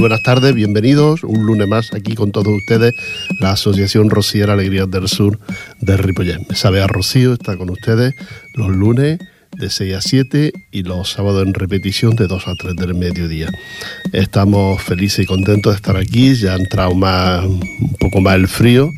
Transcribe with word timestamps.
Buenas 0.00 0.22
tardes, 0.22 0.54
bienvenidos 0.54 1.24
un 1.24 1.44
lunes 1.44 1.68
más 1.68 1.92
aquí 1.92 2.14
con 2.14 2.32
todos 2.32 2.56
ustedes, 2.56 2.94
la 3.38 3.50
Asociación 3.50 4.08
Rociera 4.08 4.54
Alegrías 4.54 4.90
del 4.90 5.08
Sur 5.08 5.38
de 5.82 5.98
Ripollet. 5.98 6.38
Me 6.48 6.56
sabe 6.56 6.80
a 6.80 6.86
Rocío, 6.86 7.34
está 7.34 7.58
con 7.58 7.68
ustedes 7.68 8.14
los 8.54 8.70
lunes 8.70 9.18
de 9.58 9.68
6 9.68 9.94
a 9.94 10.00
7 10.00 10.52
y 10.70 10.84
los 10.84 11.10
sábados 11.10 11.46
en 11.46 11.52
repetición 11.52 12.16
de 12.16 12.28
2 12.28 12.48
a 12.48 12.54
3 12.54 12.76
del 12.76 12.94
mediodía. 12.94 13.50
Estamos 14.14 14.82
felices 14.82 15.24
y 15.24 15.26
contentos 15.26 15.74
de 15.74 15.76
estar 15.76 15.98
aquí, 15.98 16.34
ya 16.34 16.54
ha 16.54 16.56
entrado 16.56 16.94
más, 16.94 17.44
un 17.44 17.94
poco 18.00 18.22
más 18.22 18.36
el 18.36 18.48
frío, 18.48 18.90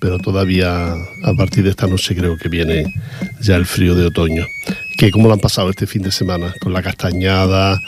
pero 0.00 0.18
todavía 0.18 0.92
a 1.24 1.34
partir 1.36 1.64
de 1.64 1.70
esta 1.70 1.88
noche 1.88 2.14
creo 2.14 2.36
que 2.36 2.48
viene 2.48 2.94
ya 3.40 3.56
el 3.56 3.66
frío 3.66 3.96
de 3.96 4.06
otoño. 4.06 4.46
¿Qué, 4.96 5.10
¿Cómo 5.10 5.26
lo 5.26 5.34
han 5.34 5.40
pasado 5.40 5.68
este 5.70 5.88
fin 5.88 6.02
de 6.02 6.12
semana? 6.12 6.54
Con 6.60 6.72
la 6.72 6.80
castañada 6.80 7.80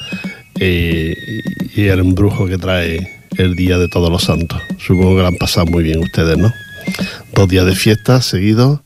y 0.59 1.83
el 1.83 1.99
embrujo 1.99 2.47
que 2.47 2.59
trae 2.59 3.17
el 3.39 3.55
Día 3.55 3.79
de 3.79 3.89
Todos 3.89 4.11
los 4.11 4.25
Santos. 4.25 4.61
Supongo 4.79 5.17
que 5.17 5.23
lo 5.23 5.29
han 5.29 5.37
pasado 5.37 5.67
muy 5.67 5.83
bien 5.83 5.99
ustedes, 5.99 6.39
¿no? 6.39 6.53
Dos 7.35 7.49
días 7.49 7.67
de 7.67 7.75
fiesta 7.75 8.23
seguidos 8.23 8.81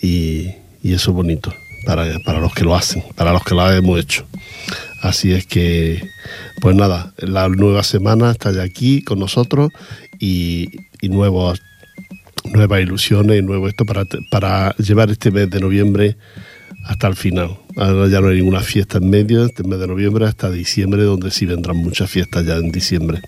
y, 0.00 0.50
y 0.82 0.94
eso 0.94 1.10
es 1.10 1.16
bonito 1.16 1.52
para, 1.86 2.18
para 2.20 2.40
los 2.40 2.54
que 2.54 2.64
lo 2.64 2.74
hacen, 2.74 3.02
para 3.16 3.32
los 3.32 3.42
que 3.44 3.54
lo 3.54 3.70
hemos 3.70 3.98
hecho. 4.00 4.26
Así 5.00 5.32
es 5.32 5.46
que, 5.46 6.00
pues 6.60 6.76
nada, 6.76 7.12
la 7.18 7.48
nueva 7.48 7.82
semana 7.82 8.30
está 8.30 8.52
ya 8.52 8.62
aquí 8.62 9.02
con 9.02 9.18
nosotros 9.18 9.70
y, 10.20 10.68
y 11.00 11.08
nuevos, 11.08 11.60
nuevas 12.44 12.80
ilusiones 12.80 13.40
y 13.40 13.42
nuevo 13.42 13.68
esto 13.68 13.84
para, 13.84 14.04
para 14.30 14.76
llevar 14.76 15.10
este 15.10 15.32
mes 15.32 15.50
de 15.50 15.58
noviembre 15.58 16.16
hasta 16.84 17.08
el 17.08 17.16
final. 17.16 17.58
Ahora 17.76 18.08
ya 18.08 18.20
no 18.20 18.28
hay 18.28 18.36
ninguna 18.36 18.60
fiesta 18.60 18.98
en 18.98 19.10
medio, 19.10 19.44
este 19.44 19.64
mes 19.64 19.78
de 19.78 19.86
noviembre 19.86 20.26
hasta 20.26 20.50
diciembre, 20.50 21.02
donde 21.02 21.30
sí 21.30 21.46
vendrán 21.46 21.76
muchas 21.76 22.10
fiestas 22.10 22.44
ya 22.44 22.56
en 22.56 22.70
diciembre. 22.70 23.20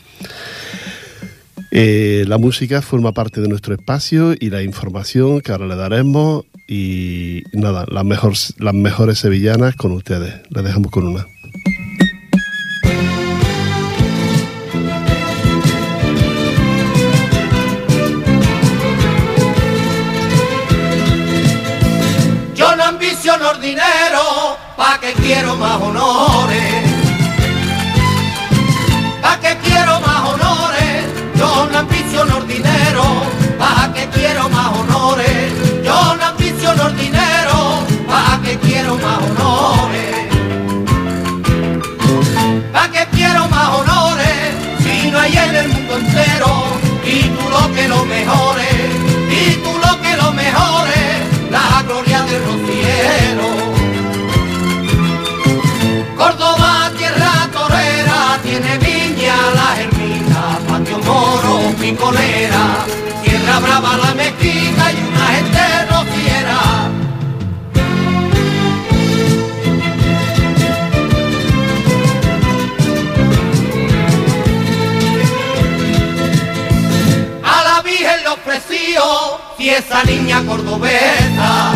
Eh, 1.71 2.25
la 2.29 2.39
música 2.39 2.83
forma 2.83 3.13
parte 3.13 3.41
de 3.41 3.49
nuestro 3.49 3.75
espacio 3.75 4.35
y 4.39 4.51
la 4.51 4.63
información 4.63 5.41
que 5.41 5.51
ahora 5.53 5.67
le 5.67 5.77
daremos 5.77 6.45
y 6.69 7.43
nada, 7.53 7.85
las, 7.91 8.05
mejor, 8.05 8.35
las 8.59 8.75
mejores 8.75 9.19
sevillanas 9.19 9.75
con 9.75 9.93
ustedes. 9.93 10.35
Les 10.51 10.65
dejamos 10.65 10.91
con 10.91 11.07
una. 11.07 11.27
Dinero, 23.65 24.59
pa' 24.77 24.99
que 25.01 25.13
quiero 25.15 25.57
más 25.57 25.81
honores. 25.81 26.85
Pa' 29.23 29.39
que 29.41 29.57
quiero 29.65 30.01
más 30.01 30.21
honores, 30.33 31.05
yo 31.35 31.67
no 31.71 31.79
ambiciono 31.79 32.41
dinero, 32.43 33.05
pa' 33.59 33.91
que 33.95 34.05
quiero 34.17 34.51
más 34.51 34.69
honores. 34.79 35.53
Yo 35.83 35.99
no 36.17 36.25
ambiciono 36.33 36.91
dinero, 36.91 37.57
pa' 38.07 38.39
que 38.45 38.59
quiero 38.67 38.97
más 39.05 39.19
honores. 39.29 40.15
Pa' 42.75 42.89
que 42.95 43.07
quiero 43.17 43.49
más 43.49 43.69
honores, 43.79 44.41
si 44.85 45.11
no 45.11 45.19
hay 45.19 45.37
en 45.39 45.57
el 45.57 45.69
mundo 45.69 45.97
entero, 45.97 46.51
y 47.07 47.19
tú 47.35 47.45
que 47.75 47.89
lo 47.89 48.05
mejores, 48.05 48.77
y 49.41 49.55
tú 49.63 49.73
lo 49.85 49.93
que 50.03 50.17
lo 50.23 50.33
mejores, 50.33 51.07
la 51.51 51.83
gloria 51.87 52.23
del 52.25 52.45
rociero. 52.45 53.34
Picolera, 61.85 62.87
tierra 63.23 63.59
brava, 63.61 63.97
la 63.99 64.15
mezquita 64.15 64.85
y 64.91 64.99
una 65.11 65.27
gente 65.35 65.65
rociera. 65.93 66.61
A 77.45 77.65
la 77.69 77.83
Virgen 77.83 78.19
le 78.23 78.29
ofreció, 78.29 79.03
y 79.59 79.69
esa 79.69 80.05
niña 80.05 80.43
cordobesa 80.47 81.73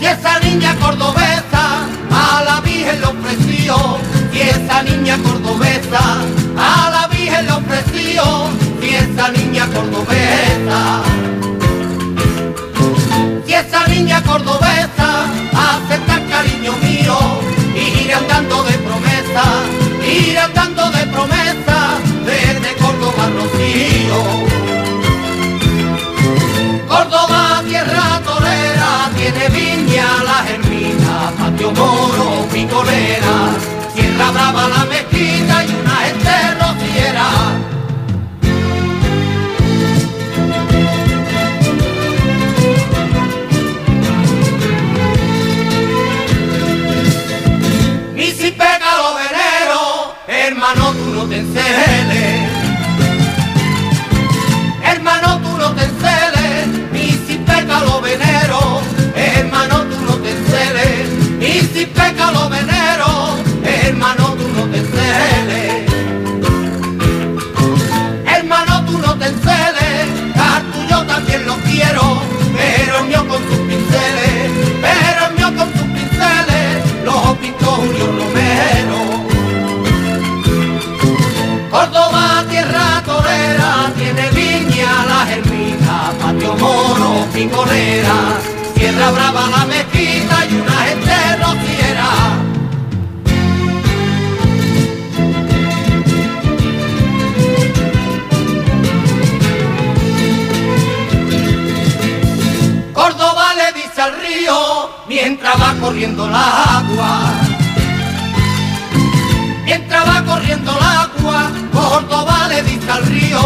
y 0.00 0.06
esa 0.06 0.38
niña 0.40 0.74
cordobesa 0.76 1.86
a 2.10 2.42
la 2.44 2.60
Virgen 2.62 3.00
le 3.00 3.06
ofreció 3.06 4.19
y 4.40 4.48
esa 4.48 4.82
niña 4.82 5.18
cordobesa 5.18 6.00
a 6.56 6.90
la 6.90 7.06
Virgen 7.08 7.46
le 7.46 7.52
ofreció 7.52 8.22
y 8.82 8.94
esa 8.94 9.28
niña 9.30 9.66
cordobesa. 9.66 11.02
Y 13.46 13.52
esa 13.52 13.86
niña 13.88 14.22
cordobesa 14.22 15.24
acepta 15.68 16.14
el 16.14 16.28
cariño 16.28 16.72
mío 16.82 17.18
y 17.74 18.04
iré 18.04 18.14
andando 18.14 18.64
de 18.64 18.78
promesa 18.78 19.44
iré 20.06 20.38
andando 20.38 20.90
de 20.90 21.06
promesa 21.06 21.98
desde 22.24 22.74
Córdoba 22.82 23.24
Rocío. 23.36 24.20
Córdoba, 26.88 27.62
tierra 27.68 28.20
torera, 28.24 29.10
tiene 29.16 29.48
viña, 29.48 30.06
la 30.24 30.44
germina, 30.48 31.32
patio 31.38 31.70
moro, 31.72 32.46
picolera, 32.52 33.39
tierra 34.20 34.32
brava, 34.32 34.68
la 34.68 34.84
mezquita 34.84 35.64
y 35.64 35.74
una 35.74 35.96
gente 35.96 36.59
pero 71.90 72.98
el 72.98 73.06
mío 73.06 73.26
con 73.26 73.42
sus 73.48 73.58
pinceles, 73.58 74.50
pero 74.80 75.30
mío 75.36 75.58
con 75.58 75.72
sus 75.72 75.82
pinceles, 75.82 77.04
los 77.04 77.36
pintó 77.38 77.66
Julio 77.66 78.06
Romero. 78.18 78.98
Córdoba, 81.70 82.44
tierra 82.48 83.02
torera, 83.04 83.92
tiene 83.96 84.30
viña, 84.30 85.04
la 85.06 85.26
germina, 85.26 86.12
patio 86.20 86.54
moro, 86.56 87.26
picolera, 87.32 88.38
tierra 88.74 89.10
brava, 89.10 89.48
la 89.50 89.66
mezquita 89.66 90.46
y 90.48 90.54
una 90.54 90.78
gente 90.86 91.36
rociera. 91.38 92.49
Mientras 105.22 105.60
va 105.60 105.74
corriendo 105.80 106.26
el 106.26 106.34
agua. 106.34 107.32
Mientras 109.64 110.08
va 110.08 110.24
corriendo 110.24 110.70
el 110.72 110.84
agua, 110.84 111.50
Córdoba 111.72 112.48
le 112.48 112.62
dice 112.62 112.90
al 112.90 113.04
río, 113.06 113.40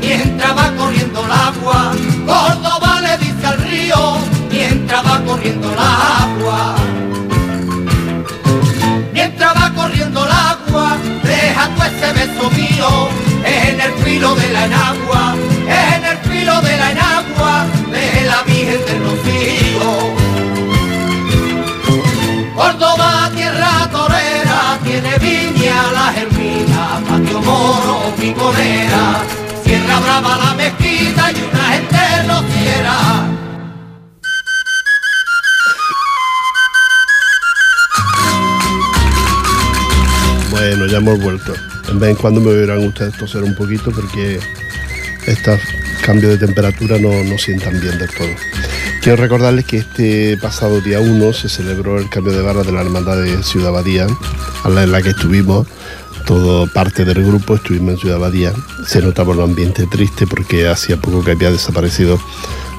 mientras 0.00 0.56
va 0.56 0.72
corriendo 0.76 1.24
el 1.24 1.32
agua, 1.32 1.92
Córdoba 2.26 3.00
le 3.02 3.18
dice 3.18 3.46
al 3.46 3.58
río, 3.58 4.16
mientras 4.50 5.06
va 5.06 5.20
corriendo 5.26 5.72
el 5.72 5.78
agua. 5.78 6.76
Mientras 9.12 9.54
va 9.54 9.70
corriendo 9.74 10.24
el 10.24 10.32
agua, 10.32 10.96
deja 11.22 11.68
tú 11.74 11.82
ese 11.82 12.12
beso 12.12 12.50
mío 12.50 13.08
en 13.44 13.80
el 13.80 13.92
filo 14.04 14.34
de 14.34 14.48
la 14.52 14.64
enagua, 14.64 15.34
en 15.66 16.04
el 16.04 16.18
filo 16.18 16.60
de 16.62 16.76
la 16.76 16.90
enagua 16.92 17.07
Córdoba, 22.58 23.30
tierra 23.36 23.88
torera, 23.92 24.80
tiene 24.82 25.16
viña, 25.18 25.92
la 25.92 26.12
germina, 26.12 27.00
patio 27.08 27.40
moro, 27.40 28.12
picolera, 28.16 29.22
tierra 29.62 30.00
brava, 30.00 30.36
la 30.38 30.54
mezquita 30.54 31.30
y 31.30 31.40
una 31.40 31.64
gente 31.74 31.98
rociera. 32.26 32.96
Bueno, 40.50 40.86
ya 40.86 40.92
ya 40.92 40.98
hemos 40.98 41.20
vuelto. 41.20 41.54
En 41.88 42.00
vez 42.00 42.10
en 42.10 42.16
cuando 42.16 42.40
me 42.40 42.52
verán 42.54 42.84
ustedes 42.84 43.16
toser 43.16 43.44
un 43.44 43.54
poquito 43.54 43.92
porque 43.92 44.40
estos 45.28 45.60
cambios 46.04 46.32
de 46.32 46.44
temperatura 46.44 46.98
no, 46.98 47.22
no 47.22 47.38
sientan 47.38 47.80
bien 47.80 47.96
del 48.00 48.10
todo. 48.10 48.77
Quiero 49.00 49.16
recordarles 49.16 49.64
que 49.64 49.78
este 49.78 50.36
pasado 50.36 50.80
día 50.80 51.00
1 51.00 51.32
se 51.32 51.48
celebró 51.48 51.98
el 51.98 52.08
cambio 52.08 52.32
de 52.32 52.42
barra 52.42 52.62
de 52.62 52.72
la 52.72 52.80
Hermandad 52.80 53.16
de 53.16 53.42
Ciudad 53.42 53.72
Badía, 53.72 54.06
en 54.64 54.92
la 54.92 55.02
que 55.02 55.10
estuvimos, 55.10 55.66
todo 56.26 56.66
parte 56.72 57.04
del 57.04 57.24
grupo, 57.24 57.54
estuvimos 57.54 57.94
en 57.94 58.00
Ciudad 58.00 58.18
Badía. 58.18 58.52
Se 58.86 59.00
notaba 59.00 59.32
un 59.32 59.40
ambiente 59.40 59.86
triste 59.86 60.26
porque 60.26 60.68
hacía 60.68 60.96
poco 60.96 61.24
que 61.24 61.30
había 61.30 61.50
desaparecido, 61.50 62.20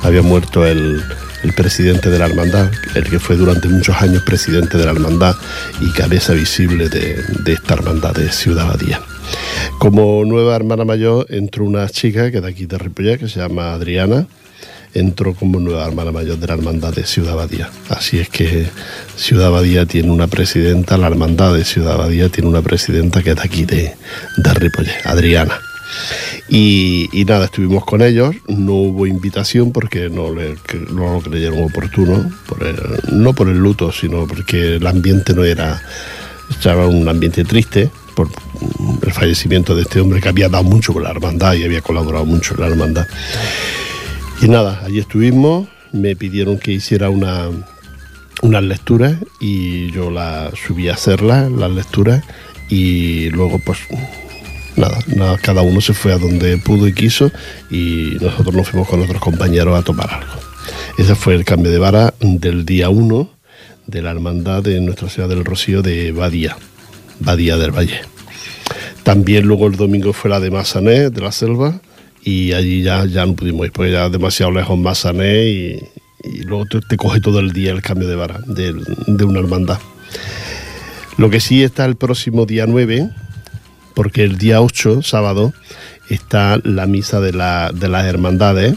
había 0.04 0.22
muerto 0.22 0.68
el, 0.68 1.02
el 1.44 1.54
presidente 1.54 2.10
de 2.10 2.20
la 2.20 2.26
hermandad, 2.26 2.70
el 2.96 3.04
que 3.06 3.20
fue 3.20 3.36
durante 3.36 3.68
muchos 3.68 3.96
años 4.02 4.24
presidente 4.24 4.78
de 4.78 4.86
la 4.86 4.92
hermandad 4.92 5.36
y 5.80 5.92
cabeza 5.92 6.34
visible 6.34 6.90
de, 6.90 7.24
esta 7.48 7.76
hermandad 7.76 8.14
de 8.14 8.32
Ciudad 8.32 8.68
Badía. 8.68 9.02
Como 9.80 10.24
nueva 10.26 10.56
hermana 10.56 10.86
mayor 10.86 11.26
entró 11.30 11.64
una 11.64 11.88
chica 11.88 12.32
que 12.32 12.42
de 12.42 12.48
aquí 12.48 12.66
de 12.66 12.78
Ripollet, 12.78 13.20
que 13.20 13.30
se 13.30 13.40
llama 13.40 13.74
Adriana, 13.74 14.28
entró 14.94 15.34
como 15.34 15.60
nueva 15.60 15.86
hermana 15.86 16.12
mayor 16.12 16.38
de 16.38 16.48
la 16.48 16.54
hermandad 16.54 16.94
de 16.94 17.06
Ciudad 17.06 17.36
Badía. 17.36 17.70
Así 17.90 18.20
es 18.20 18.30
que 18.30 18.68
Ciudad 19.16 19.52
Badía 19.52 19.86
tiene 19.86 20.12
una 20.12 20.28
presidenta, 20.28 20.98
la 20.98 21.08
hermandad 21.08 21.54
de 21.54 21.66
Ciudad 21.66 21.98
Badía 21.98 22.30
tiene 22.30 22.50
una 22.50 22.62
presidenta 22.62 23.22
que 23.22 23.32
es 23.32 23.40
aquí 23.40 23.66
de, 23.66 23.96
de 24.38 24.54
Ripollet, 24.54 25.06
Adriana. 25.06 25.60
Y, 26.48 27.10
nada, 27.28 27.46
estuvimos 27.46 27.86
con 27.86 28.02
ellos, 28.02 28.36
no 28.48 28.74
hubo 28.74 29.06
invitación 29.06 29.72
porque 29.72 30.10
no, 30.10 30.30
lo 30.32 31.22
creyeron 31.22 31.64
oportuno, 31.64 32.32
no 33.12 33.34
por 33.34 33.50
el 33.50 33.58
luto, 33.58 33.92
sino 33.92 34.26
porque 34.28 34.78
el 34.78 34.88
ambiente 34.88 35.34
no 35.34 35.44
era, 35.44 35.82
estaba 36.50 36.88
un 36.88 37.08
ambiente 37.08 37.44
triste 37.44 37.90
por 38.16 38.30
el 39.06 39.14
fallecimiento 39.14 39.76
de 39.76 39.84
este 39.84 40.02
hombre 40.02 40.22
que 40.22 40.30
había 40.30 40.50
dado 40.50 40.64
mucho 40.64 40.92
con 40.94 41.04
la 41.04 41.12
hermandad 41.12 41.54
y 41.54 41.64
había 41.64 41.82
colaborado 41.82 42.26
mucho 42.26 42.56
en 42.56 42.62
la 42.62 42.68
hermandad. 42.68 43.08
Y 44.42 44.48
nada, 44.48 44.82
allí 44.86 45.00
estuvimos, 45.00 45.68
me 45.92 46.16
pidieron 46.16 46.60
que 46.60 46.72
hiciera 46.72 47.10
una, 47.10 47.50
unas 48.42 48.64
lecturas 48.64 49.18
y 49.42 49.92
yo 49.92 50.10
las 50.10 50.54
subí 50.58 50.88
a 50.88 50.94
hacerlas, 50.94 51.52
las 51.52 51.72
lecturas, 51.72 52.24
y 52.70 53.30
luego 53.32 53.60
pues 53.60 53.80
nada, 54.78 55.38
cada 55.42 55.62
uno 55.62 55.82
se 55.82 55.94
fue 55.94 56.14
a 56.14 56.18
donde 56.18 56.58
pudo 56.58 56.88
y 56.88 56.94
quiso 56.94 57.32
y 57.70 58.18
nosotros 58.22 58.56
nos 58.56 58.70
fuimos 58.70 58.88
con 58.88 59.02
otros 59.02 59.22
compañeros 59.22 59.78
a 59.78 59.84
tomar 59.84 60.10
algo. 60.10 60.34
Ese 60.98 61.16
fue 61.16 61.36
el 61.36 61.44
cambio 61.44 61.72
de 61.72 61.80
vara 61.80 62.14
del 62.20 62.66
día 62.66 62.90
1 62.90 63.30
de 63.88 64.02
la 64.02 64.12
hermandad 64.12 64.64
de 64.64 64.80
Nuestra 64.80 65.10
Ciudad 65.10 65.28
del 65.28 65.44
Rocío 65.44 65.82
de 65.82 66.12
Badía, 66.12 66.56
Badía 67.20 67.58
del 67.58 67.72
Valle. 67.72 68.02
También 69.04 69.46
luego 69.46 69.68
el 69.68 69.76
domingo 69.76 70.14
fue 70.14 70.30
la 70.30 70.40
de 70.40 70.52
Masané, 70.52 71.10
de 71.10 71.22
la 71.22 71.32
selva, 71.32 71.82
y 72.24 72.54
allí 72.54 72.84
ya, 72.84 73.06
ya 73.06 73.26
no 73.26 73.36
pudimos 73.36 73.66
ir, 73.66 73.72
porque 73.72 73.92
ya 73.92 74.10
demasiado 74.10 74.52
lejos 74.52 74.78
Masané 74.78 75.46
y, 75.46 75.80
luego 76.44 76.66
te, 76.66 76.98
coge 76.98 77.22
todo 77.22 77.40
el 77.40 77.54
día 77.54 77.72
el 77.72 77.82
cambio 77.82 78.08
de 78.08 78.16
vara 78.16 78.40
de, 78.46 78.74
de 79.08 79.24
una 79.24 79.40
hermandad. 79.40 79.80
Lo 81.18 81.30
que 81.30 81.40
sí 81.40 81.64
está 81.64 81.86
el 81.86 81.96
próximo 81.96 82.46
día 82.46 82.66
9, 82.66 83.10
porque 83.94 84.24
el 84.24 84.38
día 84.38 84.62
8, 84.62 85.02
sábado, 85.02 85.54
está 86.10 86.60
la 86.64 86.88
misa 86.88 87.20
de, 87.20 87.34
la, 87.34 87.72
de 87.74 87.90
las 87.90 88.06
hermandades, 88.06 88.76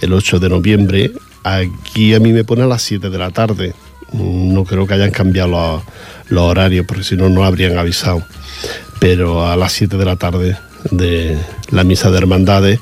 el 0.00 0.12
8 0.12 0.38
de 0.40 0.48
noviembre. 0.48 1.12
Aquí 1.44 2.14
a 2.14 2.20
mí 2.20 2.32
me 2.32 2.42
pone 2.42 2.62
a 2.62 2.66
las 2.66 2.82
7 2.82 3.08
de 3.08 3.18
la 3.18 3.30
tarde. 3.30 3.74
No 4.12 4.64
creo 4.64 4.86
que 4.86 4.94
hayan 4.94 5.10
cambiado 5.10 5.82
los, 6.28 6.42
horarios, 6.42 6.86
porque 6.86 7.04
si 7.04 7.16
no, 7.16 7.28
no 7.28 7.44
habrían 7.44 7.78
avisado. 7.78 8.24
Pero 8.98 9.46
a 9.46 9.56
las 9.56 9.72
7 9.72 9.96
de 9.96 10.04
la 10.04 10.16
tarde 10.16 10.56
de 10.90 11.36
la 11.70 11.84
misa 11.84 12.10
de 12.10 12.18
hermandades, 12.18 12.80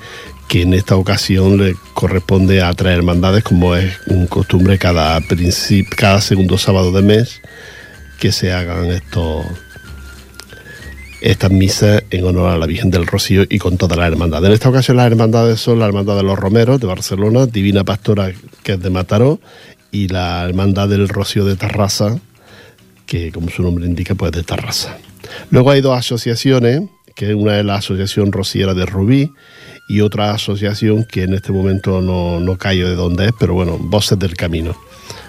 que 0.49 0.63
en 0.63 0.75
esta 0.75 0.97
ocasión 0.97 1.59
le 1.59 1.75
corresponde 1.95 2.63
a 2.63 2.73
tres 2.75 2.97
hermandades, 2.97 3.45
como 3.45 3.75
es 3.77 3.97
costumbre 4.29 4.79
cada, 4.79 5.21
cada 5.97 6.21
segundo 6.21 6.59
sábado 6.59 6.93
de 6.93 7.03
mes, 7.03 7.41
que 8.21 8.33
se 8.33 8.53
hagan 8.53 8.87
estos 8.87 9.45
estas 11.25 11.51
misas 11.51 12.03
en 12.11 12.25
honor 12.27 12.51
a 12.51 12.59
la 12.59 12.67
Virgen 12.67 12.91
del 12.91 13.07
Rocío 13.07 13.45
y 13.49 13.59
con 13.59 13.79
toda 13.79 13.97
la 13.97 14.07
hermandad. 14.07 14.45
En 14.45 14.53
esta 14.53 14.69
ocasión 14.69 14.99
las 14.99 15.07
hermandades 15.07 15.59
son 15.59 15.79
la 15.79 15.87
Hermandad 15.87 16.17
de 16.17 16.23
los 16.23 16.39
Romeros 16.39 16.79
de 16.81 16.87
Barcelona, 16.87 17.47
Divina 17.47 17.83
Pastora 17.83 18.31
que 18.63 18.73
es 18.73 18.81
de 18.83 18.91
Mataró 18.91 19.41
y 19.91 20.09
la 20.09 20.45
Hermandad 20.45 20.89
del 20.89 21.09
Rocío 21.09 21.47
de 21.47 21.57
Tarrasa, 21.57 22.19
que 23.07 23.33
como 23.33 23.49
su 23.49 23.63
nombre 23.63 23.87
indica 23.87 24.15
pues 24.15 24.33
de 24.33 24.43
Tarrasa. 24.43 24.99
Luego 25.51 25.71
hay 25.71 25.81
dos 25.81 25.99
asociaciones, 25.99 26.83
que 27.15 27.35
una 27.35 27.59
es 27.59 27.65
la 27.65 27.77
Asociación 27.77 28.33
Rociera 28.33 28.75
de 28.75 28.87
Rubí 28.87 29.33
y 29.89 30.01
otra 30.01 30.33
asociación 30.33 31.05
que 31.05 31.23
en 31.23 31.35
este 31.35 31.53
momento 31.53 32.01
no, 32.01 32.41
no 32.41 32.57
callo 32.59 32.89
de 32.89 32.95
dónde 32.95 33.27
es, 33.27 33.33
pero 33.39 33.55
bueno, 33.55 33.79
Voces 33.79 34.19
del 34.19 34.37
Camino. 34.37 34.77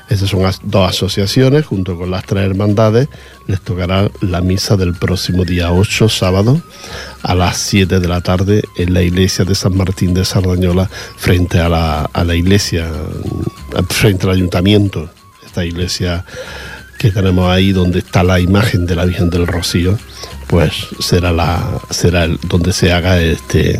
Esas 0.10 0.30
son 0.30 0.44
dos 0.64 0.90
asociaciones, 0.90 1.66
junto 1.66 1.98
con 1.98 2.12
las 2.12 2.26
tres 2.26 2.46
hermandades, 2.46 3.08
les 3.48 3.60
tocará 3.62 4.10
la 4.22 4.42
misa 4.42 4.78
del 4.78 4.94
próximo 4.94 5.46
día 5.46 5.72
8, 5.72 6.10
sábado, 6.10 6.62
a 7.24 7.34
las 7.34 7.58
7 7.58 8.00
de 8.00 8.08
la 8.08 8.22
tarde, 8.22 8.62
en 8.78 8.94
la 8.94 9.02
iglesia 9.02 9.46
de 9.46 9.56
San 9.56 9.76
Martín 9.76 10.14
de 10.14 10.24
Sardañola, 10.24 10.88
frente 11.18 11.60
a 11.60 11.70
la, 11.70 12.04
a 12.14 12.24
la 12.24 12.36
iglesia, 12.36 12.88
frente 13.90 14.28
al 14.28 14.34
ayuntamiento, 14.34 15.10
esta 15.44 15.66
iglesia 15.66 16.24
que 16.98 17.12
tenemos 17.12 17.50
ahí 17.50 17.72
donde 17.72 18.00
está 18.00 18.24
la 18.24 18.40
imagen 18.40 18.86
de 18.86 18.96
la 18.96 19.06
Virgen 19.06 19.30
del 19.30 19.48
Rocío, 19.48 19.98
pues 20.48 20.74
será 21.00 21.32
la 21.32 21.82
será 21.90 22.28
donde 22.28 22.74
se 22.74 22.92
haga 22.92 23.22
este 23.22 23.80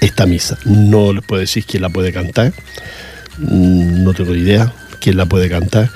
esta 0.00 0.26
misa. 0.26 0.58
No 0.64 1.12
les 1.12 1.24
puedo 1.24 1.40
decir 1.40 1.64
quién 1.64 1.82
la 1.82 1.88
puede 1.88 2.12
cantar, 2.12 2.52
mm, 3.38 4.02
no 4.02 4.12
tengo 4.14 4.34
idea, 4.34 4.72
quién 5.00 5.16
la 5.16 5.26
puede 5.26 5.48
cantar, 5.48 5.90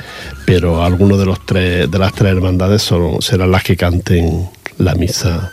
pero 0.44 0.84
algunos 0.84 1.18
de 1.18 1.26
los 1.26 1.44
tres, 1.46 1.90
de 1.90 1.98
las 1.98 2.12
tres 2.12 2.32
hermandades 2.32 2.90
serán 3.20 3.50
las 3.50 3.62
que 3.64 3.76
canten 3.76 4.48
la 4.78 4.94
misa 4.94 5.52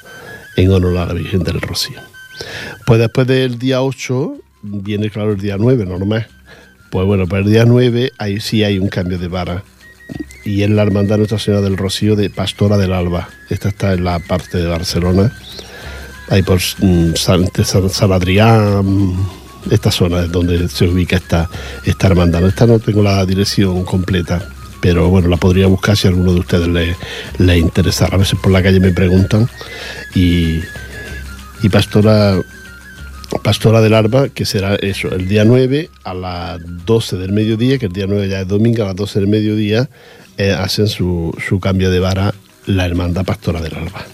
en 0.56 0.72
honor 0.72 0.98
a 0.98 1.06
la 1.06 1.14
Virgen 1.14 1.44
del 1.44 1.62
Rocío. 1.62 2.00
Pues 2.86 3.00
después 3.00 3.28
del 3.28 3.58
día 3.58 3.82
8 3.82 4.36
viene 4.62 5.10
claro 5.10 5.32
el 5.32 5.40
día 5.40 5.58
9, 5.58 5.86
normal. 5.86 6.28
Pues 6.92 7.06
bueno, 7.06 7.28
para 7.28 7.44
el 7.44 7.50
día 7.50 7.66
9 7.66 8.12
ahí 8.18 8.40
sí 8.40 8.64
hay 8.64 8.78
un 8.80 8.90
cambio 8.90 9.18
de 9.18 9.28
vara. 9.28 9.64
Y 10.46 10.62
es 10.62 10.70
la 10.70 10.84
Hermandad 10.84 11.18
Nuestra 11.18 11.40
Señora 11.40 11.64
del 11.64 11.76
Rocío 11.76 12.16
de 12.16 12.30
Pastora 12.30 12.78
del 12.78 12.94
Alba. 12.94 13.30
Esta 13.50 13.70
está 13.70 13.94
en 13.94 14.04
la 14.04 14.20
parte 14.20 14.60
de 14.60 14.68
Barcelona. 14.68 15.34
Ahí 16.30 16.44
por 16.44 16.60
mm, 16.60 17.16
San, 17.16 17.50
San 17.64 18.12
Adrián, 18.12 19.16
esta 19.72 19.90
zona 19.90 20.22
es 20.22 20.32
donde 20.32 20.70
se 20.70 20.86
ubica 20.86 21.16
esta, 21.16 21.50
esta 21.84 22.08
hermandad. 22.08 22.46
Esta 22.46 22.68
no 22.68 22.78
tengo 22.78 23.02
la 23.02 23.26
dirección 23.26 23.84
completa, 23.86 24.48
pero 24.82 25.10
bueno, 25.10 25.30
la 25.30 25.38
podría 25.38 25.66
buscar 25.66 25.98
si 25.98 26.08
a 26.08 26.12
alguno 26.12 26.34
de 26.34 26.42
ustedes 26.42 26.68
le, 26.68 26.96
le 27.40 27.58
interesara. 27.58 28.16
A 28.16 28.20
veces 28.20 28.38
por 28.40 28.52
la 28.52 28.62
calle 28.62 28.80
me 28.80 28.92
preguntan. 28.92 29.50
Y, 30.14 30.60
y 31.64 31.70
Pastora, 31.72 32.40
Pastora 33.44 33.82
del 33.82 33.96
Arba, 33.96 34.30
que 34.30 34.46
será 34.46 34.76
eso, 34.76 35.10
el 35.10 35.28
día 35.28 35.44
9 35.44 35.90
a 36.04 36.14
las 36.14 36.60
12 36.86 37.18
del 37.18 37.32
mediodía, 37.32 37.80
que 37.80 37.88
el 37.88 37.94
día 37.94 38.06
9 38.08 38.30
ya 38.30 38.42
es 38.42 38.48
domingo, 38.48 38.84
a 38.84 38.88
las 38.88 38.96
12 38.96 39.22
del 39.22 39.28
mediodía, 39.28 39.90
eh, 40.38 40.52
hacen 40.52 40.88
su, 40.88 41.36
su, 41.48 41.60
cambio 41.60 41.90
de 41.92 42.00
vara 42.00 42.34
la 42.66 42.86
hermandad 42.86 43.26
Pastora 43.26 43.62
del 43.62 43.76
Alba. 43.76 44.06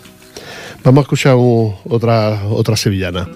Vamos 0.83 0.99
a 0.99 1.03
escuchar 1.03 1.35
otra, 1.37 2.43
otra 2.49 2.75
sevillana. 2.75 3.27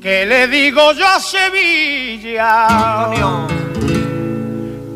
¿Qué 0.00 0.26
le 0.26 0.48
digo 0.48 0.92
yo 0.94 1.11
Sevilla? 1.32 2.52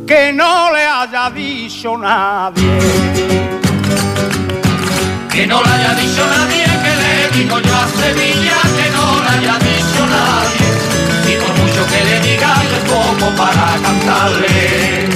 Que 0.07 0.33
no 0.33 0.73
le 0.73 0.87
haya 0.87 1.31
dicho 1.31 1.97
nadie. 1.97 2.78
Que 5.33 5.47
no 5.47 5.62
le 5.62 5.71
haya 5.71 5.95
dicho 5.95 6.25
nadie 6.26 6.66
digo 7.37 7.59
yo 7.61 7.75
a 7.75 7.88
Sevilla 7.88 8.59
que 8.76 8.90
no 8.97 9.21
le 9.23 9.28
haya 9.28 9.59
dicho 9.59 10.02
nadie, 10.16 10.69
y 11.31 11.37
por 11.37 11.52
mucho 11.61 11.83
que 11.90 12.00
le 12.09 12.21
diga 12.21 12.50
yo 12.71 12.78
poco 12.95 13.26
para 13.37 13.66
cantarle. 13.85 15.09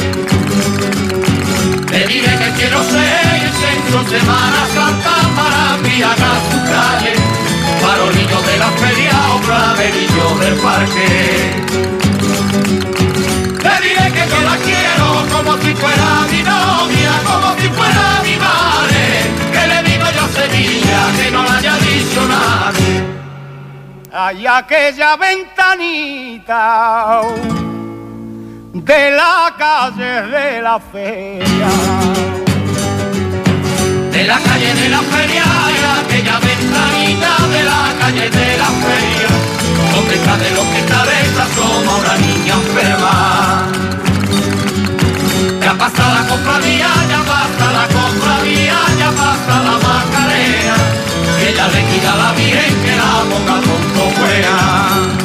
Le 1.90 2.06
diré 2.06 2.32
que 2.42 2.50
quiero 2.58 2.82
ser 2.84 3.24
el 3.44 3.52
centro 3.62 3.98
Semana 4.08 4.60
Santa 4.74 5.14
para 5.36 5.76
embriagar 5.76 6.38
su 6.50 6.58
calle, 6.72 7.12
los 8.06 8.46
de 8.46 8.56
la 8.58 8.70
feria 8.70 9.12
o 9.34 9.40
del 10.38 10.54
parque. 10.54 11.06
Te 13.64 13.74
diré 13.82 14.12
que 14.12 14.24
yo 14.30 14.40
la 14.40 14.56
quiero 14.56 15.26
como 15.34 15.52
si 15.58 15.74
fuera 15.74 16.26
mi 16.30 16.42
novia, 16.42 17.12
como 17.24 17.54
si 17.58 17.68
fuera 17.68 18.22
mi 18.24 18.36
madre, 18.36 19.02
que 19.52 19.66
le 19.66 19.82
digo 19.90 20.06
yo 20.16 20.22
a 20.24 20.28
Sevilla 20.28 21.00
que 21.18 21.26
no 21.30 21.42
la 21.42 21.58
haya 21.58 21.76
dicho 21.78 22.26
nadie. 22.26 23.04
Hay 24.12 24.46
aquella 24.46 25.16
ventanita 25.16 27.20
de 28.72 29.10
la 29.10 29.54
calle 29.58 30.22
de 30.34 30.62
la 30.62 30.80
feria. 30.80 31.68
De 34.10 34.24
la 34.24 34.38
calle 34.40 34.74
de 34.74 34.88
la 34.88 35.02
feria 35.02 35.44
hay 35.64 35.74
aquella 36.04 36.32
ventanita 36.32 36.49
de 37.18 37.64
la 37.64 37.92
calle 37.98 38.30
de 38.30 38.56
la 38.56 38.70
feria, 38.84 39.30
donde 39.92 40.16
de 40.16 40.50
los 40.54 40.66
que 40.66 40.84
cabeza 40.84 41.44
como 41.56 41.98
una 41.98 42.16
niña 42.18 42.54
enferma. 42.54 43.66
Ya 45.60 45.74
pasa 45.74 46.14
la 46.14 46.28
compradía, 46.28 46.88
ya 47.08 47.20
pasa 47.24 47.72
la 47.72 47.86
compradía, 47.88 48.76
ya 48.98 49.10
pasa 49.10 49.54
la 49.66 49.76
macarena, 49.86 50.76
que 51.38 51.50
ella 51.50 51.68
le 51.68 51.84
quita 51.88 52.14
la 52.14 52.32
virgen 52.32 52.74
que 52.84 52.96
la 52.96 53.24
boca 53.28 53.60
tonto 53.66 54.02
fuera. 54.16 55.19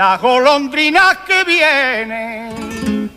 Las 0.00 0.16
golondrinas 0.22 1.18
que 1.26 1.44
vienen 1.44 3.10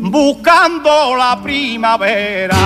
buscando 0.00 1.16
la 1.16 1.42
primavera 1.42 2.56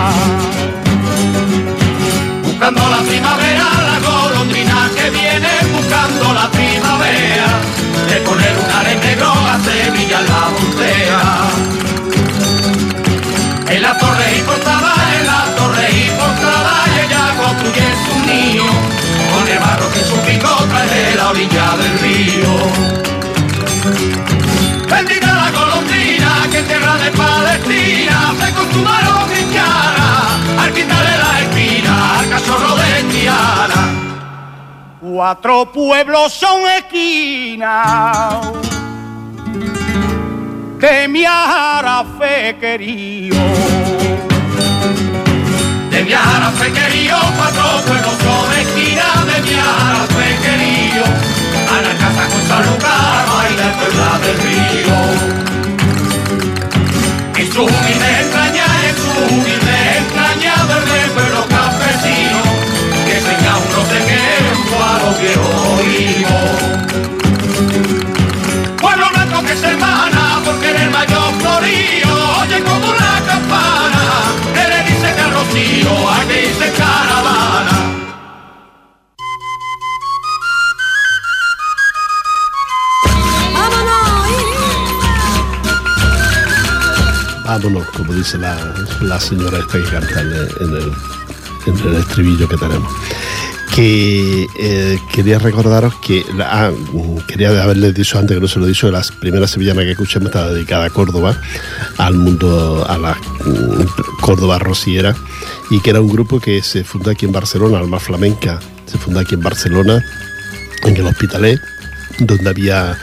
buscando 2.61 2.90
la 2.90 2.99
primavera, 2.99 3.64
la 3.88 3.99
golondrina 4.07 4.90
que 4.95 5.09
viene 5.09 5.49
buscando 5.73 6.35
la 6.35 6.50
primavera, 6.50 7.47
de 8.07 8.16
poner 8.16 8.54
un 8.59 8.71
aren 8.71 9.00
negro 9.00 9.33
a 9.33 9.59
Sevilla 9.61 10.21
la 10.21 10.50
montea. 10.50 11.23
En 13.71 13.80
la 13.80 13.97
torre 13.97 14.37
y 14.37 14.42
portada, 14.42 14.92
en 15.19 15.26
la 15.26 15.45
torre 15.57 15.88
y 15.90 16.11
portada, 16.21 16.85
ella 17.02 17.35
construye 17.42 17.87
su 18.04 18.14
niño, 18.26 18.66
con 19.33 19.49
el 19.49 19.59
barro 19.59 19.90
que 19.90 20.00
su 20.00 20.16
pico 20.19 20.49
trae 20.69 20.88
de 20.88 21.14
la 21.16 21.30
orilla 21.30 21.76
del 21.78 21.99
río. 22.00 22.89
Palestina 27.17 28.35
se 28.40 28.55
consumaron 28.55 29.29
cristiana 29.29 30.38
al 30.59 30.73
quitarle 30.73 31.17
la 31.19 31.40
espina 31.40 32.19
al 32.21 32.29
cachorro 32.31 32.76
de 32.76 33.02
Triana. 33.11 33.83
Cuatro 35.00 35.73
pueblos 35.73 36.33
son 36.33 36.61
esquinas 36.79 38.71
de 40.81 41.09
mi 41.09 41.25
fe 42.19 42.57
querido. 42.59 43.37
De 45.90 46.05
mi 46.05 46.12
fe 46.12 46.73
querido, 46.73 47.19
cuatro 47.37 47.83
pueblos 47.87 48.14
son 48.25 48.59
esquinas 48.59 49.26
de 49.26 49.43
mi 49.43 49.57
fe 50.14 50.29
querido. 50.43 51.05
A 51.71 51.83
la 51.83 51.93
casa 51.99 52.29
con 52.29 52.43
San 52.49 52.67
Lucas, 52.67 53.33
baila 53.33 53.64
el 53.67 53.75
pueblo 53.75 54.19
del 54.25 54.37
río. 54.38 55.50
Humilde 57.61 58.21
entraña, 58.23 58.64
en 58.88 58.97
su 58.97 59.11
humilde 59.35 59.76
entraña, 59.99 60.55
verde 60.64 61.11
pueblo 61.12 61.47
campesino, 61.47 62.40
que 63.05 63.17
tenga 63.21 63.52
un 63.59 63.67
no 63.75 63.83
sé 63.85 63.99
qué, 64.09 64.25
a 64.83 64.99
los 65.05 65.14
viejos. 65.21 65.50
Pueblo 68.81 69.07
blanco 69.11 69.38
que 69.43 69.55
se 69.57 69.67
hermana, 69.69 70.40
porque 70.43 70.71
en 70.71 70.76
el 70.76 70.90
mayor 70.90 71.35
florío, 71.38 72.12
oye 72.40 72.62
como 72.64 72.89
Vámonos, 87.59 87.85
como 87.88 88.14
dice 88.14 88.38
la, 88.38 88.57
la 89.00 89.19
señora 89.19 89.59
esta 89.59 89.78
que 89.78 89.90
canta 89.90 90.21
en 90.21 90.28
el, 90.33 90.49
en 91.66 91.76
el- 91.87 91.97
estribillo 91.97 92.49
que 92.49 92.57
tenemos. 92.57 92.88
Que 93.75 94.47
eh, 94.57 94.99
quería 95.12 95.40
recordaros 95.40 95.95
que, 95.97 96.25
ah, 96.45 96.71
mm, 96.71 97.16
quería 97.26 97.49
haberles 97.61 97.92
dicho 97.92 98.21
antes 98.21 98.37
que 98.37 98.40
no 98.40 98.47
se 98.47 98.61
lo 98.61 98.66
he 98.66 98.69
dicho, 98.69 98.88
la 98.92 99.02
primera 99.21 99.49
sevillana 99.49 99.83
que 99.83 99.90
escuchamos 99.90 100.26
está 100.28 100.49
dedicada 100.52 100.85
a 100.85 100.90
Córdoba, 100.90 101.37
al 101.99 102.14
mundo, 102.14 102.87
a 102.88 102.97
la 102.99 103.14
mm, 103.45 104.21
Córdoba 104.21 104.61
rociera, 104.61 105.16
y 105.71 105.80
que 105.80 105.90
era 105.90 106.00
un 106.00 106.09
grupo 106.09 106.38
que 106.38 106.62
se 106.62 106.85
fundó 106.85 107.11
aquí 107.11 107.26
en 107.26 107.33
Barcelona, 107.33 107.78
Alma 107.80 107.99
Flamenca, 107.99 108.61
se 108.87 108.97
fundó 108.97 109.19
aquí 109.19 109.35
en 109.35 109.40
Barcelona, 109.42 110.04
en 110.85 110.97
el 110.97 111.07
Hospitalet, 111.07 111.61
donde 112.21 112.49
había 112.49 112.97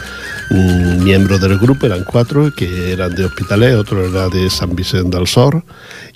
miembros 0.49 1.41
del 1.41 1.57
grupo, 1.57 1.85
eran 1.85 2.03
cuatro, 2.03 2.53
que 2.53 2.91
eran 2.91 3.13
de 3.15 3.25
Hospitalet, 3.25 3.75
otro 3.75 4.05
era 4.05 4.29
de 4.29 4.49
San 4.49 4.75
Vicente 4.75 5.17
del 5.17 5.27
Sor, 5.27 5.63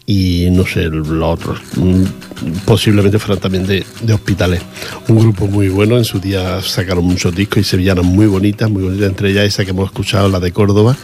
y 0.05 0.47
no 0.51 0.65
sé, 0.65 0.83
los 0.85 1.09
otros, 1.09 1.59
mm, 1.75 2.03
posiblemente 2.65 3.19
fueran 3.19 3.41
también 3.41 3.65
de, 3.67 3.85
de 4.01 4.13
Hospitalet. 4.13 4.61
Un 5.07 5.19
grupo 5.19 5.47
muy 5.47 5.69
bueno, 5.69 5.97
en 5.97 6.05
su 6.05 6.19
día 6.19 6.61
sacaron 6.61 7.05
muchos 7.05 7.35
discos 7.35 7.59
y 7.59 7.63
sevillanas 7.63 8.05
muy 8.05 8.27
bonitas, 8.27 8.69
muy 8.69 8.83
bonitas, 8.83 9.09
entre 9.09 9.31
ellas 9.31 9.45
esa 9.45 9.65
que 9.65 9.71
hemos 9.71 9.85
escuchado, 9.85 10.29
la 10.29 10.39
de 10.39 10.51
Córdoba, 10.51 10.95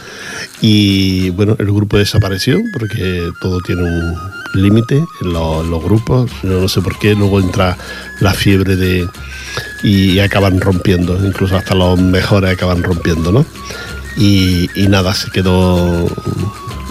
y 0.60 1.30
bueno, 1.30 1.56
el 1.58 1.66
grupo 1.66 1.98
desapareció 1.98 2.58
porque 2.72 3.30
todo 3.40 3.60
tiene 3.60 3.82
un 3.82 4.37
límite 4.54 5.04
en 5.20 5.32
los, 5.32 5.82
grupos, 5.82 6.30
yo 6.42 6.60
no 6.60 6.68
sé 6.68 6.80
por 6.80 6.98
qué, 6.98 7.14
luego 7.14 7.40
entra 7.40 7.76
la 8.20 8.32
fiebre 8.32 8.76
de 8.76 9.08
y 9.82 10.18
acaban 10.18 10.60
rompiendo, 10.60 11.24
incluso 11.24 11.56
hasta 11.56 11.74
los 11.74 11.98
mejores 11.98 12.52
acaban 12.52 12.82
rompiendo, 12.82 13.32
¿no? 13.32 13.44
Y, 14.16 14.68
nada, 14.88 15.14
se 15.14 15.30
quedó. 15.30 16.06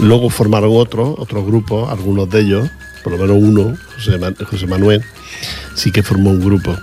Luego 0.00 0.30
formaron 0.30 0.70
otros, 0.72 1.14
otros 1.18 1.44
grupos, 1.44 1.90
algunos 1.90 2.30
de 2.30 2.40
ellos, 2.40 2.70
por 3.02 3.12
lo 3.12 3.18
menos 3.18 3.36
uno, 3.40 3.76
José 3.96 4.66
Manuel, 4.66 5.02
sí 5.74 5.92
que 5.92 6.02
formó 6.02 6.30
un 6.30 6.40
grupo. 6.40 6.74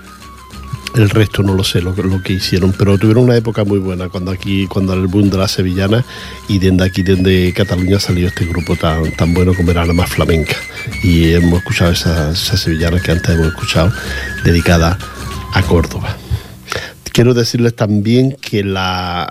El 0.95 1.09
resto 1.09 1.43
no 1.43 1.53
lo 1.53 1.63
sé 1.63 1.81
lo, 1.81 1.93
que- 1.93 2.33
hicieron, 2.33 2.71
pero 2.77 2.97
tuvieron 2.97 3.25
una 3.25 3.35
época 3.35 3.63
muy 3.65 3.79
buena 3.79 4.07
cuando 4.07 4.31
aquí, 4.31 4.65
cuando 4.67 4.93
el 4.93 5.07
boom 5.07 5.29
de 5.29 5.37
la 5.37 5.47
sevillana 5.47 6.05
y 6.47 6.57
desde 6.59 6.83
aquí, 6.83 7.03
desde 7.03 7.51
Cataluña 7.53 7.99
salió 7.99 8.27
este 8.29 8.45
grupo 8.45 8.75
tan, 8.77 9.33
bueno 9.33 9.53
como 9.53 9.71
era 9.71 9.85
la 9.85 9.91
más 9.93 10.09
flamenca. 10.09 10.55
Y 11.03 11.31
hemos 11.33 11.59
escuchado 11.59 11.91
esa, 11.91 12.31
esa 12.31 12.55
sevillana 12.57 12.99
que 13.01 13.11
antes 13.11 13.29
hemos 13.35 13.47
escuchado, 13.47 13.91
dedicada 14.45 14.97
a 15.53 15.61
Córdoba. 15.63 16.15
Quiero 17.11 17.33
decirles 17.33 17.75
también 17.75 18.35
que 18.41 18.63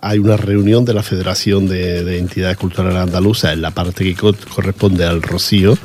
hay 0.03 0.19
una 0.19 0.37
reunión 0.39 0.85
de 0.87 0.95
la 0.95 1.03
Federación 1.03 1.67
de, 1.69 2.03
de 2.05 2.19
Entidades 2.19 2.57
Culturales 2.57 2.97
Andaluzas 2.99 3.53
en 3.53 3.61
la 3.63 3.73
parte 3.73 4.05
que 4.05 4.15
co- 4.15 4.35
corresponde 4.55 5.05
al 5.05 5.21
Rocío 5.23 5.77